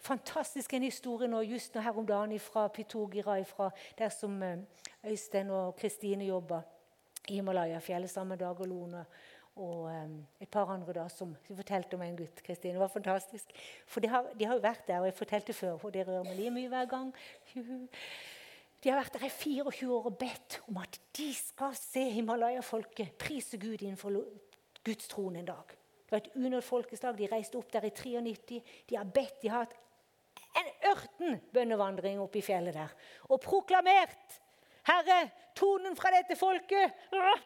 Fantastisk 0.01 0.73
en 0.75 0.83
historie 0.83 1.29
nå, 1.29 1.41
just 1.45 1.75
nå 1.75 1.81
her 1.85 1.97
om 1.97 2.07
dagen 2.07 2.39
fra 2.41 2.69
Pitogira, 2.69 3.39
fra 3.45 3.71
der 3.99 4.09
som 4.09 4.43
eh, 4.43 4.59
Øystein 5.05 5.51
og 5.51 5.77
Kristine 5.77 6.25
jobber. 6.25 6.63
Himalaya-fjellet 7.37 8.11
sammen 8.11 8.35
med 8.35 8.43
Dag 8.43 8.61
og 8.61 8.69
Lone 8.71 9.05
og 9.61 9.89
um, 9.91 10.27
et 10.41 10.49
par 10.49 10.71
andre 10.73 10.95
da, 10.95 11.07
som 11.13 11.33
fortalte 11.49 11.97
om 11.99 12.05
en 12.05 12.17
gutt. 12.17 12.43
Kristine. 12.47 12.77
Det 12.77 12.81
var 12.81 12.93
fantastisk. 12.93 13.51
For 13.87 14.01
de 14.01 14.09
har, 14.09 14.29
de 14.39 14.47
har, 14.47 14.57
jo 14.57 14.65
vært 14.65 14.87
der, 14.89 15.01
og 15.03 15.09
jeg 15.11 15.19
fortalte 15.19 15.57
før, 15.57 15.79
og 15.85 15.95
det 15.95 16.07
rører 16.09 16.25
meg 16.29 16.39
like 16.39 16.55
mye 16.55 16.71
hver 16.73 16.87
gang. 16.91 17.11
De 18.81 18.89
har 18.89 18.97
vært 18.97 19.13
der 19.13 19.27
i 19.27 19.29
24 19.29 19.93
år 19.93 20.07
og 20.09 20.15
bedt 20.17 20.55
om 20.71 20.79
at 20.81 20.95
de 21.19 21.27
skal 21.37 21.75
se 21.77 22.01
Himalaya-folket 22.15 23.11
prise 23.21 23.59
Gud 23.61 23.83
innenfor 23.83 24.15
Guds 24.81 25.11
tron 25.11 25.37
en 25.37 25.51
dag. 25.51 25.75
Det 26.07 26.15
var 26.15 26.23
et 26.23 26.31
unødt 26.33 26.65
folkeslag. 26.65 27.19
De 27.19 27.29
reiste 27.29 27.61
opp 27.61 27.69
der 27.75 27.85
i 27.85 27.91
93. 27.93 28.63
De 28.89 28.97
har 28.97 29.05
bedt. 29.05 29.43
De 29.43 29.51
har 29.53 29.67
hatt 29.67 29.77
en 30.63 30.71
ørten 30.95 31.37
bønnevandring 31.53 32.23
oppe 32.25 32.41
i 32.41 32.45
fjellet 32.47 32.79
der. 32.79 32.97
Og 33.29 33.43
proklamert 33.45 34.41
Herre, 34.89 35.31
tonen 35.57 35.97
fra 35.97 36.13
dette 36.15 36.37
folket 36.39 36.95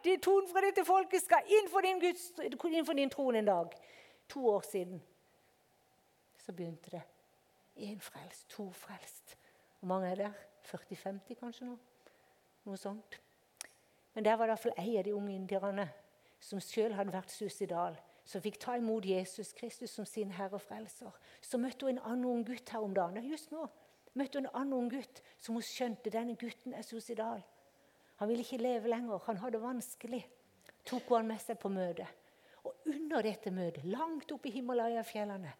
de 0.04 0.16
tonen 0.22 0.48
fra 0.50 0.62
dette 0.64 0.84
folket 0.86 1.24
skal 1.24 1.48
inn 1.50 1.68
for 1.72 1.84
din, 1.84 2.00
Guds, 2.00 2.30
inn 2.38 2.86
for 2.86 2.94
din 2.94 3.10
tron 3.10 3.36
en 3.36 3.48
dag. 3.48 3.74
To 4.28 4.46
år 4.48 4.64
siden 4.68 5.02
så 6.38 6.52
begynte 6.52 6.90
det. 6.90 7.02
Én 7.76 8.00
frelst, 8.00 8.48
to 8.48 8.70
frelst. 8.70 9.36
Hvor 9.80 9.88
mange 9.88 10.08
er 10.08 10.14
der? 10.14 10.32
40-50 10.64 11.34
kanskje 11.40 11.66
nå? 11.66 11.76
Noe 12.64 12.76
sånt. 12.80 13.18
Men 14.14 14.24
der 14.24 14.36
var 14.38 14.46
det 14.46 14.54
iallfall 14.54 14.78
ei 14.78 14.96
av 14.96 15.04
de 15.04 15.14
unge 15.14 15.34
indierne 15.34 15.88
som 16.40 16.60
sjøl 16.62 16.94
hadde 16.94 17.12
vært 17.12 17.32
suicidal. 17.32 17.96
Som 18.24 18.40
fikk 18.44 18.60
ta 18.62 18.76
imot 18.80 19.04
Jesus 19.04 19.52
Kristus 19.52 19.92
som 19.92 20.06
sin 20.08 20.30
herre 20.32 20.56
og 20.56 20.62
frelser. 20.64 21.10
Så 21.42 21.58
møtte 21.60 21.84
hun 21.84 21.98
en 21.98 22.04
annen 22.04 22.30
ung 22.30 22.44
gutt 22.46 22.70
her 22.70 22.84
om 22.84 22.94
dagen. 22.96 23.26
Just 23.28 23.52
nå 23.52 23.66
møtte 24.14 24.38
hun 24.38 24.48
en 24.48 24.56
annen 24.60 24.76
ung 24.78 24.90
gutt 24.92 25.20
som 25.38 25.58
hun 25.58 25.66
skjønte 25.66 26.12
denne 26.12 26.36
gutten 26.38 26.74
er 26.74 26.86
suicidal. 26.86 27.42
Han 28.20 28.30
ville 28.30 28.44
ikke 28.46 28.62
leve 28.62 28.90
lenger. 28.90 29.22
Han 29.26 29.40
hadde 29.42 29.58
det 29.58 29.64
vanskelig. 29.64 30.22
Tok 30.86 31.08
hun 31.08 31.18
han 31.18 31.30
med 31.32 31.42
seg 31.42 31.58
på 31.60 31.72
møte. 31.72 32.06
Og 32.64 32.88
under 32.88 33.24
dette 33.26 33.50
møtet, 33.52 33.84
langt 33.84 34.30
oppe 34.32 34.48
i 34.48 34.54
Himalaya-fjellene 34.58 35.52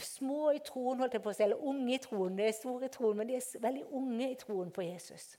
Små 0.00 0.54
i 0.56 0.60
troen, 0.64 1.02
holdt 1.02 1.18
jeg 1.18 1.20
på 1.20 1.28
å 1.28 1.36
si, 1.36 1.42
eller 1.44 1.64
unge 1.68 1.92
i 1.92 2.00
troen. 2.00 2.36
De 2.38 2.46
er 2.46 2.54
store 2.56 2.88
i 2.88 2.92
troen, 2.92 3.18
men 3.18 3.28
de 3.28 3.34
er 3.36 3.48
veldig 3.60 3.82
unge 3.98 4.28
i 4.32 4.38
troen 4.40 4.70
på 4.72 4.86
Jesus. 4.86 5.34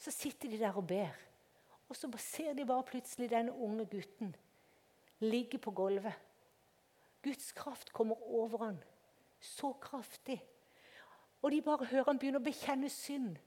Så 0.00 0.10
sitter 0.10 0.50
de 0.50 0.58
der 0.58 0.74
og 0.74 0.88
ber. 0.90 1.14
Og 1.86 1.94
så 1.94 2.10
ser 2.18 2.56
de 2.58 2.66
bare 2.66 2.86
plutselig 2.88 3.28
denne 3.30 3.54
unge 3.54 3.86
gutten 3.90 4.34
ligge 5.20 5.58
på 5.58 5.70
gulvet. 5.70 6.16
Guds 7.22 7.52
kraft 7.52 7.92
kommer 7.92 8.16
over 8.26 8.64
han. 8.64 8.78
Så 9.40 9.72
kraftig 9.82 10.40
og 11.42 11.50
de 11.50 11.62
bare 11.64 11.88
hører 11.90 12.10
han 12.10 12.18
begynne 12.20 12.40
å 12.40 12.44
bekjenne 12.44 12.90
synd. 12.92 13.38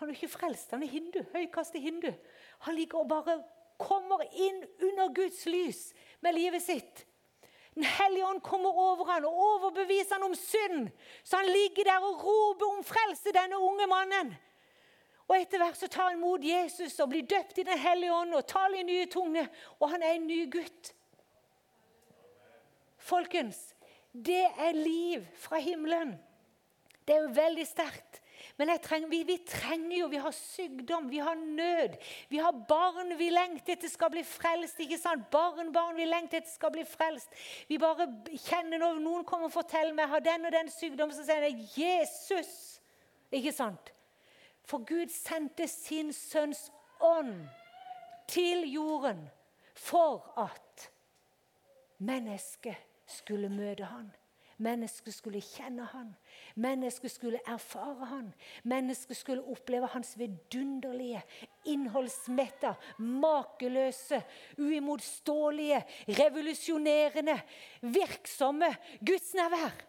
Han 0.00 0.08
er 0.08 0.16
ikke 0.16 0.32
frelst, 0.32 0.72
han 0.72 0.82
er 0.84 0.92
hindu. 0.92 1.20
Høykastet 1.32 1.82
hindu. 1.82 2.10
Han 2.66 2.76
ligger 2.76 3.02
og 3.02 3.08
bare 3.08 3.38
kommer 3.80 4.22
inn 4.32 4.60
under 4.80 5.12
Guds 5.16 5.46
lys 5.48 5.90
med 6.20 6.36
livet 6.36 6.62
sitt. 6.62 7.06
Den 7.74 7.84
hellige 7.84 8.26
ånd 8.26 8.42
kommer 8.44 8.76
over 8.76 9.08
han 9.12 9.24
og 9.28 9.40
overbeviser 9.46 10.18
han 10.18 10.26
om 10.26 10.36
synd. 10.36 10.88
Så 11.24 11.40
han 11.40 11.48
ligger 11.48 11.86
der 11.88 12.04
og 12.04 12.24
roper 12.24 12.72
om 12.74 12.84
frelse, 12.84 13.32
denne 13.32 13.58
unge 13.58 13.86
mannen. 13.88 14.32
Og 15.30 15.36
Etter 15.38 15.62
hvert 15.62 15.78
så 15.78 15.86
tar 15.86 16.10
han 16.10 16.20
mot 16.20 16.42
Jesus 16.44 16.98
og 17.00 17.12
blir 17.12 17.28
døpt 17.28 17.60
i 17.62 17.66
Den 17.68 17.78
hellige 17.78 18.14
ånd 18.14 18.34
og 18.34 18.48
taler 18.50 18.80
i 18.80 18.88
nye 18.88 19.06
tunge. 19.06 19.46
Og 19.78 19.92
han 19.92 20.02
er 20.02 20.16
en 20.16 20.26
ny 20.26 20.42
gutt. 20.50 20.90
Folkens, 22.98 23.60
det 24.12 24.42
er 24.58 24.76
liv 24.76 25.22
fra 25.38 25.60
himmelen. 25.62 26.16
Det 27.06 27.16
er 27.16 27.24
jo 27.24 27.34
veldig 27.34 27.66
sterkt. 27.66 28.20
Men 28.56 28.72
trenger, 28.80 29.08
vi, 29.08 29.22
vi, 29.24 29.36
trenger 29.44 29.96
jo 29.98 30.06
Vi 30.08 30.16
har 30.16 30.32
sykdom, 30.32 31.10
vi 31.10 31.18
har 31.18 31.34
nød. 31.34 31.96
Vi 32.28 32.38
har 32.38 32.52
barn 32.68 33.16
vi 33.18 33.30
lengter 33.30 33.72
etter 33.76 33.88
skal 33.88 34.10
bli 34.12 34.24
frelst. 34.24 34.80
ikke 34.80 34.98
sant? 34.98 35.28
Barnebarn 35.32 35.96
vi 35.96 36.04
lengter 36.08 36.40
etter 36.40 36.52
skal 36.52 36.72
bli 36.74 36.84
frelst. 36.88 37.28
Vi 37.68 37.78
bare 37.78 38.08
kjenner 38.36 38.78
Når 38.78 39.00
noen 39.00 39.24
kommer 39.24 39.50
og 39.50 39.56
forteller 39.56 39.96
meg 39.96 40.08
har 40.08 40.24
den 40.24 40.46
og 40.46 40.52
den 40.52 40.70
sykdom, 40.72 41.12
så 41.12 41.24
sier 41.24 41.48
jeg 41.48 41.66
'Jesus'. 41.76 42.80
Ikke 43.32 43.52
sant? 43.52 43.92
For 44.64 44.84
Gud 44.84 45.08
sendte 45.08 45.68
sin 45.68 46.12
sønns 46.12 46.70
ånd 47.00 47.48
til 48.28 48.72
jorden 48.72 49.28
for 49.74 50.32
at 50.38 50.90
mennesket 51.98 52.76
skulle 53.06 53.48
møte 53.48 53.84
han. 53.84 54.10
Mennesket 54.60 55.14
skulle 55.14 55.40
kjenne 55.40 55.86
han. 55.88 56.10
Mennesket 56.60 57.10
skulle 57.10 57.40
erfare 57.48 58.08
han. 58.10 58.26
Mennesket 58.68 59.16
skulle 59.16 59.44
oppleve 59.48 59.88
hans 59.94 60.12
vidunderlige, 60.20 61.22
innholdsmetta, 61.64 62.74
makeløse, 62.98 64.20
uimotståelige, 64.58 65.80
revolusjonerende, 66.20 67.38
virksomme 67.80 68.68
gudsnærvær. 69.00 69.86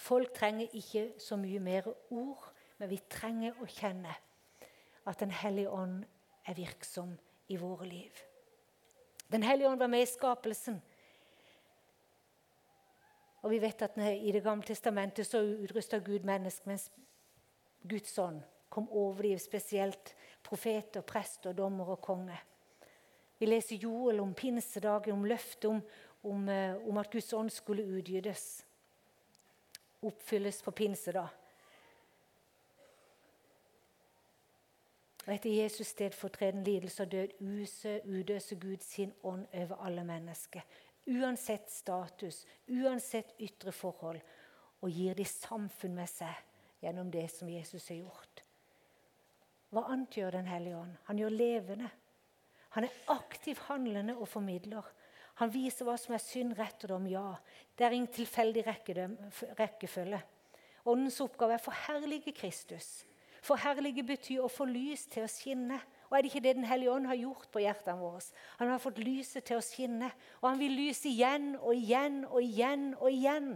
Folk 0.00 0.32
trenger 0.34 0.72
ikke 0.72 1.12
så 1.20 1.36
mye 1.36 1.60
mer 1.60 1.92
ord, 2.10 2.48
men 2.78 2.88
vi 2.88 2.96
trenger 3.12 3.60
å 3.60 3.68
kjenne 3.68 4.16
at 5.06 5.20
Den 5.20 5.30
hellige 5.30 5.70
ånd 5.70 6.04
er 6.46 6.56
virksom 6.56 7.12
i 7.48 7.56
våre 7.60 7.86
liv. 7.88 8.12
Den 9.32 9.42
hellige 9.42 9.68
ånd 9.68 9.78
var 9.78 9.90
med 9.92 10.02
i 10.02 10.08
skapelsen. 10.08 10.80
Og 13.42 13.50
vi 13.50 13.58
vet 13.62 13.82
at 13.82 13.96
I 13.98 14.32
Det 14.32 14.42
gamle 14.42 14.66
testamentet 14.66 15.26
så 15.26 15.40
utrusta 15.40 15.98
Gud 15.98 16.24
mennesker 16.24 16.68
mens 16.68 16.90
Guds 17.88 18.18
ånd 18.18 18.42
kom 18.70 18.88
over 18.90 19.22
dem, 19.22 19.38
spesielt 19.38 20.14
profeter, 20.42 21.00
prester, 21.00 21.52
dommer 21.52 21.88
og 21.88 22.00
konge. 22.00 22.36
Vi 23.38 23.46
leser 23.46 23.76
Joel 23.76 24.20
om 24.20 24.34
pinsedagen, 24.34 25.12
om 25.12 25.24
løftet 25.24 25.64
om, 25.64 25.80
om, 26.22 26.48
eh, 26.48 26.88
om, 26.88 26.98
at 26.98 27.10
Guds 27.10 27.32
ånd 27.32 27.50
skulle 27.50 27.82
utgytes. 27.82 28.64
Oppfylles 30.02 30.62
på 30.62 30.70
pinsedag. 30.70 31.28
Og 35.26 35.34
etter 35.34 35.50
Jesus 35.50 35.86
sted 35.86 36.14
for 36.16 36.28
treden 36.28 36.64
lidelse 36.64 37.02
og 37.02 37.12
død 37.12 37.28
utøser 38.04 38.56
Gud 38.56 38.76
sin 38.80 39.12
ånd 39.22 39.46
over 39.52 39.84
alle 39.86 40.04
mennesker 40.04 40.60
uansett 41.06 41.70
status, 41.70 42.44
uansett 42.66 43.34
ytre 43.40 43.72
forhold, 43.72 44.20
og 44.80 44.90
gir 44.90 45.16
de 45.16 45.26
samfunn 45.28 45.96
med 45.96 46.08
seg 46.08 46.32
gjennom 46.80 47.10
det 47.12 47.26
som 47.32 47.48
Jesus 47.50 47.88
har 47.92 48.00
gjort. 48.02 48.44
Hva 49.70 49.84
annet 49.92 50.16
gjør 50.16 50.32
Den 50.38 50.48
hellige 50.50 50.76
ånd? 50.76 50.96
Han 51.06 51.18
gjør 51.18 51.36
levende. 51.36 51.90
Han 52.74 52.86
er 52.86 52.96
aktivt 53.12 53.62
handlende 53.68 54.16
og 54.16 54.28
formidler. 54.28 54.86
Han 55.40 55.52
viser 55.52 55.86
hva 55.86 55.96
som 55.98 56.14
er 56.14 56.22
synd, 56.22 56.56
rett 56.58 56.84
og 56.84 56.92
dom, 56.94 57.06
ja. 57.08 57.36
Det 57.76 57.86
er 57.86 57.94
ingen 57.96 58.10
tilfeldig 58.12 58.64
rekkefølge. 58.66 60.20
Åndens 60.90 61.20
oppgave 61.22 61.56
er 61.56 61.62
å 61.62 61.64
forherlige 61.64 62.34
Kristus. 62.36 63.04
Forherlige 63.44 64.04
betyr 64.04 64.44
å 64.44 64.52
få 64.52 64.66
lys 64.68 65.06
til 65.12 65.24
å 65.24 65.30
skinne. 65.30 65.78
Og 66.10 66.16
er 66.18 66.22
det 66.22 66.30
ikke 66.32 66.42
det 66.42 66.56
Den 66.56 66.64
hellige 66.64 66.90
ånd 66.90 67.06
har 67.06 67.14
gjort 67.14 67.48
på 67.52 67.62
hjertene 67.62 67.98
våre? 67.98 68.20
Han 68.58 68.68
har 68.68 68.82
fått 68.82 68.98
lyset 68.98 69.44
til 69.46 69.60
å 69.60 69.64
skinne. 69.64 70.10
Og 70.42 70.48
han 70.48 70.58
vil 70.58 70.74
lyse 70.74 71.08
igjen 71.08 71.52
og 71.60 71.74
igjen 71.74 72.24
og 72.26 72.42
igjen 72.42 72.88
og 72.98 73.10
igjen. 73.10 73.52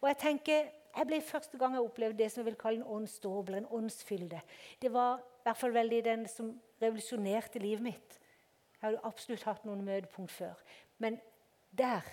Og 0.00 0.08
jeg 0.08 0.18
tenker, 0.22 0.68
jeg 0.96 1.08
ble 1.10 1.20
Første 1.20 1.58
gang 1.58 1.74
jeg 1.74 1.82
opplevde 1.82 2.22
det 2.22 2.30
som 2.32 2.40
jeg 2.40 2.52
vil 2.52 2.60
kalle 2.60 2.78
en 2.80 2.92
åndsdåbel, 3.00 3.58
en 3.58 3.72
åndsfylde. 3.80 4.40
Det 4.82 4.92
var 4.94 5.18
i 5.18 5.48
hvert 5.48 5.58
fall 5.58 5.74
veldig 5.74 6.04
den 6.04 6.22
som 6.30 6.52
revolusjonerte 6.82 7.58
livet 7.58 7.82
mitt. 7.82 8.20
Jeg 8.76 8.84
hadde 8.86 9.02
absolutt 9.08 9.44
hatt 9.48 9.66
noen 9.66 9.82
møtepunkt 9.84 10.32
før. 10.32 10.62
Men 11.02 11.18
der 11.74 12.06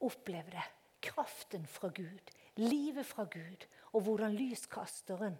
opplevde 0.00 0.56
jeg 0.56 0.72
kraften 1.06 1.66
fra 1.68 1.88
Gud, 1.94 2.32
livet 2.56 3.06
fra 3.06 3.24
Gud, 3.28 3.68
og 3.92 4.00
hvordan 4.08 4.34
lyskasteren 4.34 5.36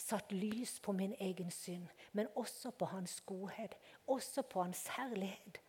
satt 0.00 0.32
lys 0.32 0.78
på 0.80 0.92
min 0.92 1.14
egen 1.20 1.50
synd, 1.50 1.88
men 2.12 2.28
også 2.34 2.70
på 2.70 2.84
hans 2.84 3.20
godhet, 3.26 3.76
også 4.06 4.42
på 4.42 4.62
hans 4.62 4.86
herlighet. 4.96 5.60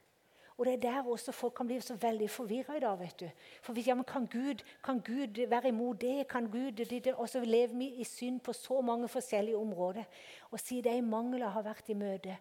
Og 0.61 0.65
Det 0.65 0.73
er 0.73 0.77
der 0.77 1.09
også 1.09 1.31
folk 1.31 1.53
kan 1.57 1.67
bli 1.67 1.79
så 1.81 1.95
veldig 1.95 2.29
forvirra 2.29 2.75
i 2.77 2.79
dag. 2.79 2.99
vet 2.99 3.19
du. 3.19 3.29
For 3.61 3.73
hvis, 3.73 3.87
ja, 3.87 3.93
men 3.93 4.03
kan, 4.03 4.27
Gud, 4.27 4.55
kan 4.83 4.99
Gud 4.99 5.47
være 5.47 5.67
imot 5.67 6.01
det? 6.01 6.27
Kan 6.27 6.51
Gud, 6.51 6.71
det, 6.71 7.05
det? 7.05 7.13
Og 7.15 7.29
så 7.29 7.39
lever 7.39 7.81
i 7.81 8.03
synd 8.03 8.39
på 8.39 8.53
så 8.53 8.81
mange 8.81 9.07
forskjellige 9.07 9.57
områder. 9.57 10.03
Og 10.51 10.59
si 10.59 10.81
det 10.81 10.97
i 10.97 11.01
mangel 11.01 11.43
har 11.43 11.61
vært 11.61 11.89
i 11.89 11.93
møte 11.93 12.37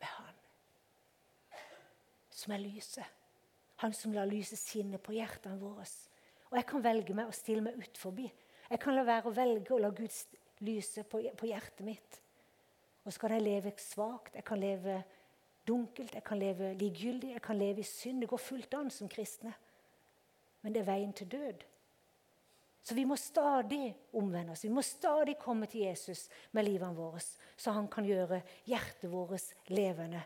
med 0.00 0.08
Han 0.08 0.34
som 2.30 2.52
er 2.52 2.58
lyset. 2.58 3.04
Han 3.76 3.92
som 3.92 4.12
lar 4.12 4.24
lyset 4.24 4.58
skinne 4.58 4.98
på 4.98 5.12
hjertene 5.12 5.60
våre. 5.60 5.86
Og 6.50 6.56
jeg 6.56 6.66
kan 6.66 6.84
velge 6.84 7.14
meg 7.14 7.28
å 7.28 7.32
stille 7.32 7.62
meg 7.62 7.78
ut 7.78 7.98
forbi. 7.98 8.32
Jeg 8.70 8.80
kan 8.80 8.94
la 8.94 9.04
være 9.04 9.30
å 9.30 9.36
velge 9.36 9.74
å 9.74 9.78
la 9.78 9.90
Gud 9.90 10.10
lyse 10.62 11.04
på, 11.04 11.20
hjertet 11.46 11.84
mitt. 11.86 12.20
Og 13.04 13.12
så 13.12 13.20
kan 13.20 13.34
jeg 13.34 13.42
leve 13.42 13.72
svakt, 13.82 14.36
jeg 14.38 14.46
kan 14.46 14.60
leve 14.62 15.02
dunkelt, 15.66 16.14
jeg 16.14 16.24
kan 16.24 16.38
leve 16.38 16.72
likegyldig, 16.78 17.32
jeg 17.34 17.42
kan 17.42 17.58
leve 17.58 17.82
i 17.82 17.86
synd. 17.86 18.22
Det 18.22 18.30
går 18.30 18.42
fullt 18.42 18.74
an 18.78 18.90
som 18.90 19.10
kristne. 19.10 19.54
Men 20.62 20.74
det 20.74 20.82
er 20.82 20.90
veien 20.90 21.12
til 21.12 21.30
død. 21.30 21.64
Så 22.82 22.94
vi 22.98 23.04
må 23.06 23.16
stadig 23.16 23.92
omvende 24.18 24.52
oss. 24.52 24.64
Vi 24.64 24.72
må 24.74 24.82
stadig 24.82 25.36
komme 25.38 25.66
til 25.70 25.84
Jesus 25.86 26.28
med 26.52 26.66
livene 26.66 26.96
våre, 26.96 27.20
så 27.56 27.74
han 27.74 27.86
kan 27.90 28.06
gjøre 28.06 28.40
hjertet 28.66 29.10
vårt 29.10 29.52
levende. 29.70 30.22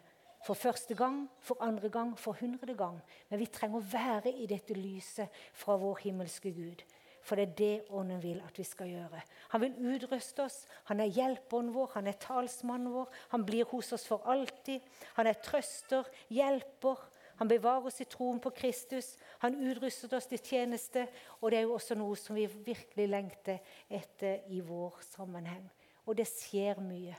For 0.47 0.55
første 0.55 0.95
gang, 0.95 1.27
for 1.41 1.61
andre 1.61 1.89
gang, 1.91 2.15
for 2.19 2.37
hundrede 2.41 2.77
gang. 2.79 3.01
Men 3.29 3.41
vi 3.41 3.49
trenger 3.53 3.81
å 3.81 3.89
være 3.93 4.33
i 4.33 4.47
dette 4.49 4.77
lyset 4.77 5.33
fra 5.53 5.77
vår 5.81 6.05
himmelske 6.05 6.53
Gud. 6.55 6.85
For 7.27 7.39
det 7.39 7.49
er 7.49 7.55
det 7.59 7.91
Ånden 7.91 8.23
vil 8.23 8.39
at 8.47 8.59
vi 8.59 8.65
skal 8.65 8.91
gjøre. 8.93 9.21
Han 9.51 9.65
vil 9.65 9.97
utruste 9.97 10.45
oss. 10.45 10.61
Han 10.87 11.03
er 11.03 11.11
hjelperen 11.11 11.73
vår, 11.75 11.91
han 11.97 12.07
er 12.07 12.19
talsmannen 12.23 12.93
vår. 12.95 13.11
Han 13.35 13.47
blir 13.47 13.67
hos 13.73 13.91
oss 13.97 14.07
for 14.07 14.23
alltid. 14.31 14.85
Han 15.19 15.27
er 15.27 15.41
trøster, 15.43 16.07
hjelper. 16.31 17.03
Han 17.41 17.51
bevarer 17.51 17.91
oss 17.91 17.99
i 18.01 18.07
troen 18.09 18.39
på 18.41 18.53
Kristus. 18.57 19.17
Han 19.43 19.59
utruster 19.59 20.15
oss 20.17 20.31
til 20.31 20.39
tjeneste. 20.39 21.09
Og 21.41 21.51
det 21.51 21.59
er 21.59 21.67
jo 21.67 21.75
også 21.77 21.99
noe 21.99 22.15
som 22.21 22.39
vi 22.39 22.47
virkelig 22.47 23.09
lengter 23.11 23.59
etter 23.91 24.47
i 24.55 24.63
vår 24.65 25.03
sammenheng. 25.11 25.67
Og 26.07 26.15
det 26.17 26.29
skjer 26.31 26.79
mye. 26.81 27.19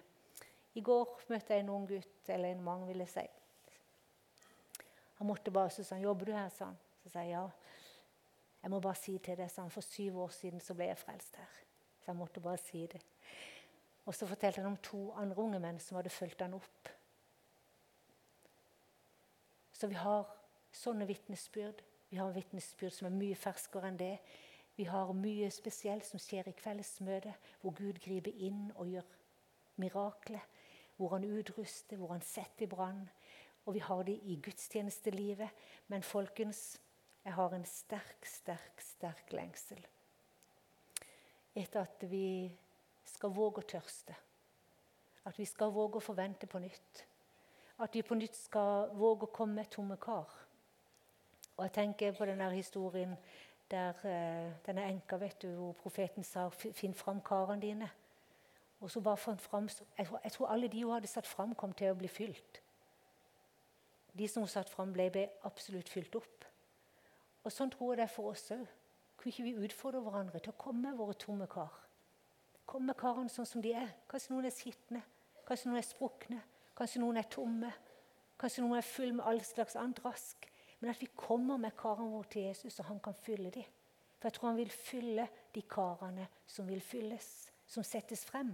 I 0.77 0.81
går 0.85 1.27
møtte 1.27 1.55
jeg 1.55 1.65
en 1.65 1.73
ung 1.73 1.85
gutt, 1.89 2.29
eller 2.29 2.53
en 2.53 2.63
mann, 2.63 2.87
vil 2.87 3.03
jeg 3.03 3.11
si. 3.11 3.27
Han 5.17 5.27
måtte 5.27 5.51
bare 5.51 5.73
så 5.73 5.83
sa 5.83 5.95
han, 5.95 6.03
'Jobber 6.03 6.25
du 6.25 6.31
her?' 6.31 6.49
sa 6.49 6.65
han. 6.65 6.77
Så 7.03 7.09
sa 7.09 7.19
jeg 7.19 7.31
ja. 7.31 7.47
Jeg 8.61 8.71
må 8.73 8.79
bare 8.79 8.97
si 8.99 9.17
til 9.23 9.37
deg, 9.37 9.51
sånn, 9.51 9.71
For 9.71 9.85
syv 9.85 10.17
år 10.25 10.33
siden 10.35 10.63
så 10.63 10.75
ble 10.75 10.89
jeg 10.89 10.99
frelst 10.99 11.37
her. 11.39 11.59
Så 12.01 12.11
jeg 12.11 12.19
måtte 12.19 12.43
bare 12.43 12.59
si 12.61 12.85
det. 12.89 13.01
Og 14.07 14.15
så 14.15 14.27
fortalte 14.27 14.61
han 14.61 14.71
om 14.71 14.79
to 14.83 15.11
andre 15.19 15.43
unge 15.43 15.59
menn 15.59 15.79
som 15.83 15.99
hadde 15.99 16.13
fulgt 16.13 16.41
han 16.41 16.55
opp. 16.55 16.89
Så 19.75 19.89
vi 19.91 19.97
har 19.99 20.25
sånne 20.73 21.05
vitnesbyrd. 21.09 21.83
Vi 22.09 22.17
har 22.17 22.31
vitnesbyrd 22.33 22.95
som 22.95 23.09
er 23.09 23.17
mye 23.17 23.35
ferskere 23.35 23.91
enn 23.91 23.99
det. 23.99 24.15
Vi 24.77 24.85
har 24.87 25.11
mye 25.13 25.49
spesielt 25.51 26.05
som 26.05 26.21
skjer 26.21 26.47
i 26.49 26.55
kveldsmøtet, 26.55 27.35
hvor 27.61 27.75
Gud 27.75 27.99
griper 28.01 28.33
inn 28.47 28.71
og 28.75 28.93
gjør 28.93 29.11
mirakler. 29.81 30.45
Hvor 30.97 31.13
han 31.13 31.27
utruster, 31.27 31.97
hvor 31.97 32.15
han 32.15 32.23
setter 32.25 32.65
i 32.65 32.69
brann. 32.71 33.03
Og 33.65 33.75
vi 33.75 33.83
har 33.83 34.03
det 34.07 34.15
i 34.23 34.39
gudstjenestelivet. 34.41 35.49
Men 35.87 36.03
folkens, 36.03 36.79
jeg 37.27 37.35
har 37.35 37.53
en 37.53 37.65
sterk, 37.67 38.23
sterk, 38.23 38.81
sterk 38.81 39.33
lengsel 39.35 39.81
etter 41.57 41.81
at 41.81 42.03
vi 42.07 42.47
skal 43.07 43.33
våge 43.33 43.63
å 43.63 43.67
tørste. 43.67 44.13
At 45.25 45.39
vi 45.39 45.45
skal 45.49 45.73
våge 45.73 45.99
å 45.99 46.05
forvente 46.05 46.47
på 46.47 46.61
nytt. 46.61 47.01
At 47.83 47.95
vi 47.97 48.03
på 48.05 48.15
nytt 48.15 48.37
skal 48.37 48.91
våge 48.95 49.27
å 49.27 49.33
komme 49.33 49.57
med 49.59 49.71
tomme 49.73 49.97
kar. 49.99 50.29
Og 51.57 51.63
jeg 51.65 51.73
tenker 51.73 52.13
på 52.13 52.27
denne 52.29 52.51
historien 52.53 53.15
der 53.71 54.05
eh, 54.07 54.53
denne 54.63 54.85
enka 54.87 55.17
vet 55.19 55.41
du, 55.41 55.49
hvor 55.55 55.73
profeten 55.81 56.23
sa 56.23 56.47
'Finn 56.49 56.93
fram 56.93 57.21
karene 57.21 57.61
dine'. 57.61 57.89
Og 58.79 58.91
så 58.91 59.01
bare 59.01 59.17
fant 59.17 59.41
fram, 59.41 59.69
jeg 59.97 60.31
tror, 60.31 60.47
alle 60.47 60.67
de 60.67 60.83
hun 60.83 60.93
hadde 60.93 61.07
satt 61.07 61.27
fram, 61.27 61.55
kom 61.55 61.73
til 61.73 61.91
å 61.91 61.97
bli 61.97 62.07
fylt. 62.07 62.61
De 64.13 64.27
som 64.27 64.43
hun 64.43 64.47
satt 64.47 64.69
fram, 64.69 64.93
ble, 64.93 65.09
ble 65.09 65.29
absolutt 65.43 65.89
fylt 65.89 66.15
opp. 66.15 66.45
Og 67.47 67.53
Sånn 67.55 67.71
tror 67.71 67.93
jeg 67.93 68.01
det 68.01 68.07
er 68.09 68.11
for 68.11 68.33
oss 68.33 68.49
òg. 68.51 68.65
Kunne 69.17 69.31
ikke 69.31 69.45
vi 69.45 69.67
utfordre 69.69 70.01
hverandre 70.03 70.41
til 70.43 70.51
å 70.51 70.59
komme 70.59 70.89
med 70.89 70.97
våre 70.99 71.15
tomme 71.15 71.47
kar? 71.49 71.71
Komme 72.67 72.91
med 72.91 72.99
karene 72.99 73.31
sånn 73.31 73.47
som 73.47 73.63
de 73.63 73.71
er. 73.71 73.93
Kanskje 74.11 74.33
noen 74.33 74.49
er 74.49 74.53
skitne, 74.53 75.01
kanskje 75.47 75.69
noen 75.69 75.79
er 75.79 75.87
sprukne, 75.87 76.41
kanskje 76.75 77.01
noen 77.01 77.21
er 77.21 77.29
tomme. 77.31 77.71
Kanskje 78.37 78.61
noen 78.61 78.77
er 78.77 78.85
full 78.85 79.15
med 79.17 79.25
all 79.25 79.39
slags 79.47 79.77
annet 79.79 80.03
rask. 80.03 80.45
Men 80.77 80.91
at 80.91 80.99
vi 81.01 81.07
kommer 81.17 81.57
med 81.57 81.73
karene 81.79 82.11
våre 82.11 82.29
til 82.29 82.49
Jesus, 82.49 82.75
så 82.75 82.85
han 82.85 82.99
kan 83.01 83.15
fylle 83.17 83.49
dem. 83.55 83.65
For 84.19 84.27
jeg 84.27 84.35
tror 84.37 84.49
han 84.51 84.59
vil 84.59 84.73
fylle 84.73 85.27
de 85.55 85.63
karene 85.71 86.27
som 86.45 86.67
vil 86.69 86.83
fylles, 86.83 87.29
som 87.65 87.85
settes 87.85 88.25
frem. 88.27 88.51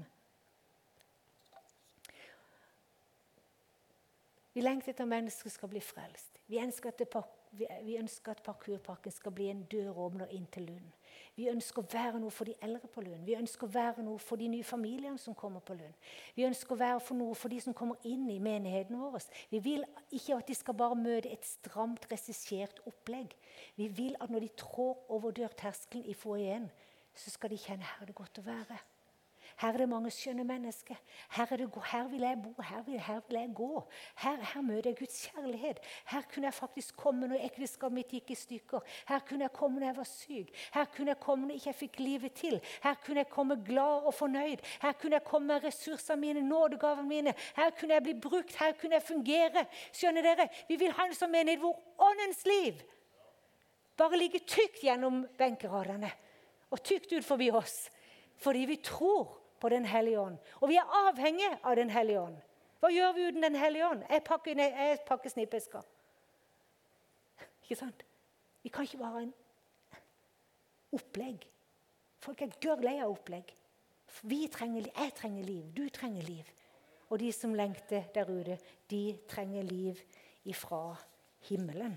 Vi 4.54 4.62
lengter 4.62 4.94
etter 4.94 5.04
at 5.04 5.10
mennesker 5.10 5.50
skal 5.50 5.72
bli 5.72 5.82
frelst. 5.82 6.38
Vi 6.48 6.62
ønsker 6.62 6.94
at 6.94 7.02
det 7.02 7.10
vi 7.54 7.98
ønsker 8.00 8.34
at 8.34 8.44
Parkurparken 8.44 9.12
skal 9.12 9.32
bli 9.36 9.50
en 9.52 9.64
døråpner 9.70 10.32
inn 10.34 10.46
til 10.52 10.66
Lund. 10.72 10.92
Vi 11.36 11.48
ønsker 11.50 11.82
å 11.82 11.90
være 11.90 12.20
noe 12.22 12.34
for 12.34 12.50
de 12.50 12.54
eldre 12.62 12.90
på 12.94 13.02
Lund. 13.06 13.24
Vi 13.26 13.36
ønsker 13.38 13.68
å 13.68 13.74
være 13.74 14.06
noe 14.06 14.22
for 14.22 14.42
de 14.42 14.48
nye 14.50 14.66
familiene 14.66 15.18
som 15.22 15.36
kommer 15.38 15.64
på 15.66 15.76
Lund. 15.78 15.94
Vi 16.36 16.46
ønsker 16.46 16.76
å 16.76 16.80
være 16.80 17.02
for 17.02 17.18
noe 17.18 17.38
for 17.38 17.54
de 17.54 17.60
som 17.62 17.76
kommer 17.78 18.06
inn 18.10 18.28
i 18.30 18.40
menigheten 18.42 19.00
vår. 19.02 19.26
Vi 19.50 19.62
vil 19.66 19.86
ikke 20.14 20.38
at 20.38 20.50
de 20.50 20.58
skal 20.58 20.78
bare 20.78 20.98
møte 20.98 21.34
et 21.34 21.46
stramt 21.46 22.06
regissert 22.12 22.82
opplegg. 22.90 23.34
Vi 23.78 23.90
vil 23.90 24.18
at 24.22 24.34
når 24.34 24.48
de 24.48 24.56
trår 24.62 25.06
over 25.14 25.34
dørterskelen 25.42 26.06
i 26.10 26.18
foajeen, 26.18 26.70
så 27.14 27.34
skal 27.34 27.54
de 27.54 27.62
kjenne 27.62 27.86
her 27.86 28.02
er 28.02 28.10
det 28.10 28.18
godt 28.18 28.42
å 28.42 28.48
være. 28.48 28.82
Her 29.64 29.70
er 29.70 29.78
det 29.80 29.86
mange 29.88 30.10
skjønne 30.12 30.44
mennesker. 30.44 30.98
Her, 31.32 31.46
det, 31.56 31.70
her 31.88 32.08
vil 32.12 32.22
jeg 32.22 32.40
bo, 32.44 32.50
her 32.62 32.82
vil, 32.84 33.00
her 33.00 33.20
vil 33.28 33.38
jeg 33.38 33.52
gå. 33.56 33.84
Her, 34.20 34.42
her, 34.54 34.62
møter 34.62 34.90
jeg 34.90 34.98
Guds 34.98 35.20
kjærlighet. 35.28 35.78
Her 36.12 36.22
kunne 36.34 36.46
jeg 36.46 36.54
faktisk 36.54 36.96
komme 37.00 37.28
når 37.32 37.46
ekteskapet 37.46 37.96
mitt 37.96 38.10
gikk 38.12 38.34
i 38.34 38.36
stykker. 38.36 38.82
Her 39.08 39.22
kunne 39.24 39.46
jeg 39.46 39.54
komme 39.56 39.80
når 39.80 39.88
jeg 39.88 39.98
var 39.98 40.10
syk. 40.10 40.50
Her 40.74 40.90
kunne 40.96 41.14
jeg 41.14 41.20
komme 41.24 41.48
når 41.48 41.54
jeg 41.54 41.62
ikke 41.62 41.74
fikk 41.80 42.00
livet 42.00 42.36
til. 42.36 42.60
Her 42.84 42.98
kunne 43.06 43.24
jeg 43.24 43.30
komme 43.30 43.56
glad 43.66 44.10
og 44.10 44.14
fornøyd. 44.18 44.66
Her 44.82 44.98
kunne 45.00 45.16
jeg 45.16 45.24
komme 45.30 45.48
med 45.48 45.64
ressursene 45.64 46.20
mine, 46.20 46.42
nådegavene 46.50 47.08
mine. 47.08 47.34
Her 47.56 47.70
kunne 47.80 47.94
jeg 47.94 48.04
bli 48.04 48.16
brukt. 48.26 48.58
Her 48.60 48.74
kunne 48.82 49.00
jeg 49.00 49.06
fungere. 49.08 49.64
Skjønner 49.94 50.28
dere? 50.28 50.48
Vi 50.68 50.76
vil 50.82 50.92
ha 50.98 51.06
en 51.08 51.16
som 51.16 51.32
menighet 51.32 51.64
hvor 51.64 51.80
åndens 52.10 52.44
liv 52.46 52.84
bare 53.96 54.18
ligger 54.18 54.44
tykt 54.44 54.82
gjennom 54.84 55.24
benkeradene 55.38 56.12
og 56.74 56.84
tykt 56.84 57.16
ut 57.16 57.24
forbi 57.24 57.48
oss. 57.54 57.88
Fordi 58.44 58.66
vi 58.68 58.76
tror 58.84 59.43
på 59.64 59.70
Den 59.72 59.86
hellige 59.88 60.20
ånd. 60.20 60.38
Og 60.60 60.68
vi 60.70 60.76
er 60.76 60.96
avhengige 61.08 61.54
av 61.64 61.76
Den 61.80 61.90
hellige 61.90 62.20
ånd. 62.20 62.36
Hva 62.84 62.90
gjør 62.92 63.14
vi 63.16 63.28
uten 63.30 63.46
Den 63.46 63.56
hellige 63.56 63.88
ånd? 63.88 64.04
Jeg 64.10 64.24
pakker, 64.28 64.60
jeg 64.60 64.98
pakker 65.08 65.32
snippesker. 65.32 65.86
Ikke 67.64 67.80
sant? 67.80 68.04
Vi 68.64 68.70
kan 68.70 68.84
ikke 68.84 69.00
bare 69.00 69.12
ha 69.14 69.22
en 69.24 69.34
opplegg. 70.92 71.48
Folk 72.20 72.44
er 72.44 72.58
gørr 72.60 72.84
lei 72.84 72.98
av 73.00 73.14
opplegg. 73.14 73.56
Vi 74.28 74.42
trenger, 74.52 74.92
jeg 74.92 75.16
trenger 75.16 75.48
liv, 75.48 75.64
du 75.72 75.88
trenger 75.96 76.28
liv. 76.28 76.52
Og 77.08 77.20
de 77.24 77.32
som 77.32 77.56
lengter 77.56 78.12
der 78.16 78.28
ute, 78.28 78.60
de 78.92 79.18
trenger 79.32 79.64
liv 79.64 80.00
ifra 80.44 80.98
himmelen. 81.48 81.96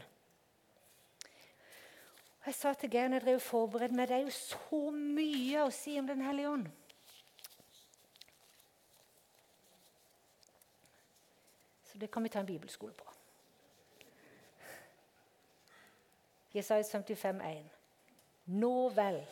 Jeg 2.46 2.54
sa 2.54 2.76
til 2.78 2.94
Geir 2.94 3.10
når 3.10 3.24
jeg 3.24 3.26
drev 3.26 3.42
forberedte 3.42 3.98
meg, 3.98 4.06
det 4.06 4.20
er 4.20 4.26
jo 4.28 4.34
så 4.38 4.82
mye 4.94 5.66
å 5.66 5.70
si 5.74 5.98
om 5.98 6.06
Den 6.06 6.22
hellige 6.22 6.54
ånd. 6.54 6.68
Så 11.96 12.00
det 12.00 12.10
kan 12.10 12.22
vi 12.22 12.28
ta 12.28 12.40
en 12.40 12.46
bibelskole 12.46 12.92
på. 12.92 13.04
Jesaja 16.52 16.84
55, 16.84 17.40
55,1. 17.40 17.62
Nå 18.44 18.88
vel, 18.88 19.22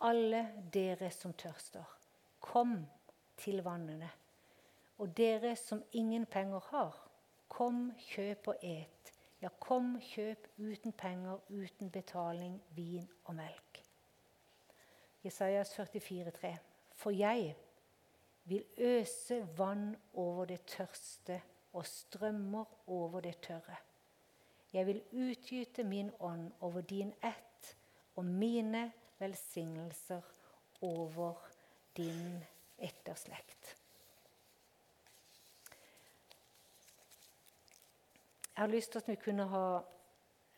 alle 0.00 0.40
dere 0.72 1.10
som 1.10 1.34
tørster, 1.36 1.84
kom 2.40 2.72
til 3.36 3.60
vannene. 3.60 4.08
Og 4.98 5.12
dere 5.16 5.52
som 5.56 5.84
ingen 5.92 6.24
penger 6.26 6.64
har, 6.70 6.96
kom, 7.48 7.92
kjøp 8.08 8.48
og 8.48 8.64
et. 8.64 9.12
Ja, 9.42 9.52
kom, 9.60 9.98
kjøp 10.00 10.48
uten 10.56 10.96
penger, 10.96 11.44
uten 11.50 11.90
betaling, 11.90 12.56
vin 12.72 13.04
og 13.24 13.34
melk. 13.34 13.84
Jesajas 15.24 15.76
44, 15.76 16.32
44,3. 16.32 16.56
For 16.94 17.10
jeg 17.10 17.52
vil 18.48 18.64
øse 18.78 19.48
vann 19.58 19.96
over 20.12 20.44
det 20.44 20.60
tørste 20.66 21.42
og 21.72 21.86
strømmer 21.86 22.64
over 22.86 23.20
det 23.20 23.36
tørre. 23.42 23.76
Jeg 24.72 24.86
vil 24.86 25.02
utgyte 25.12 25.84
min 25.84 26.10
ånd 26.20 26.52
over 26.60 26.80
din 26.80 27.14
ett 27.24 27.76
og 28.16 28.24
mine 28.24 28.92
velsignelser 29.18 30.20
over 30.80 31.34
din 31.96 32.44
etterslekt. 32.78 33.76
Jeg 38.56 38.62
har 38.62 38.66
lyst 38.66 38.92
til 38.92 38.98
at 38.98 39.08
vi 39.08 39.14
kunne 39.14 39.46
ha 39.46 39.80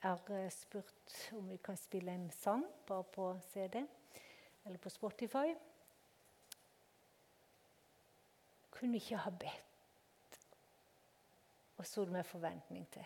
Jeg 0.03 0.51
spurt 0.51 1.33
om 1.33 1.51
vi 1.51 1.57
kan 1.57 1.77
spille 1.77 2.15
en 2.15 2.31
sang 2.31 2.65
bare 2.87 3.05
på 3.05 3.39
CD 3.53 3.83
eller 4.65 4.79
på 4.79 4.89
Spotify. 4.89 5.53
Kunne 8.81 8.97
ikke 8.97 9.21
ha 9.21 9.31
bedt 9.31 9.67
og 11.81 11.87
så 11.87 12.05
med 12.05 12.25
forventning 12.25 12.89
til 12.93 13.05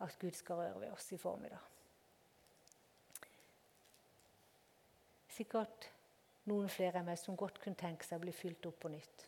at 0.00 0.18
Gud 0.20 0.30
skal 0.30 0.56
røre 0.56 0.80
ved 0.80 0.90
oss 0.92 1.12
i 1.12 1.16
formiddag. 1.16 1.62
Sikkert 5.32 5.86
noen 6.44 6.68
flere 6.68 7.00
enn 7.00 7.08
meg 7.08 7.16
som 7.20 7.36
godt 7.36 7.62
kunne 7.62 7.80
tenke 7.80 8.04
seg 8.04 8.20
å 8.20 8.24
bli 8.26 8.34
fylt 8.36 8.68
opp 8.68 8.76
på 8.82 8.90
nytt. 8.92 9.24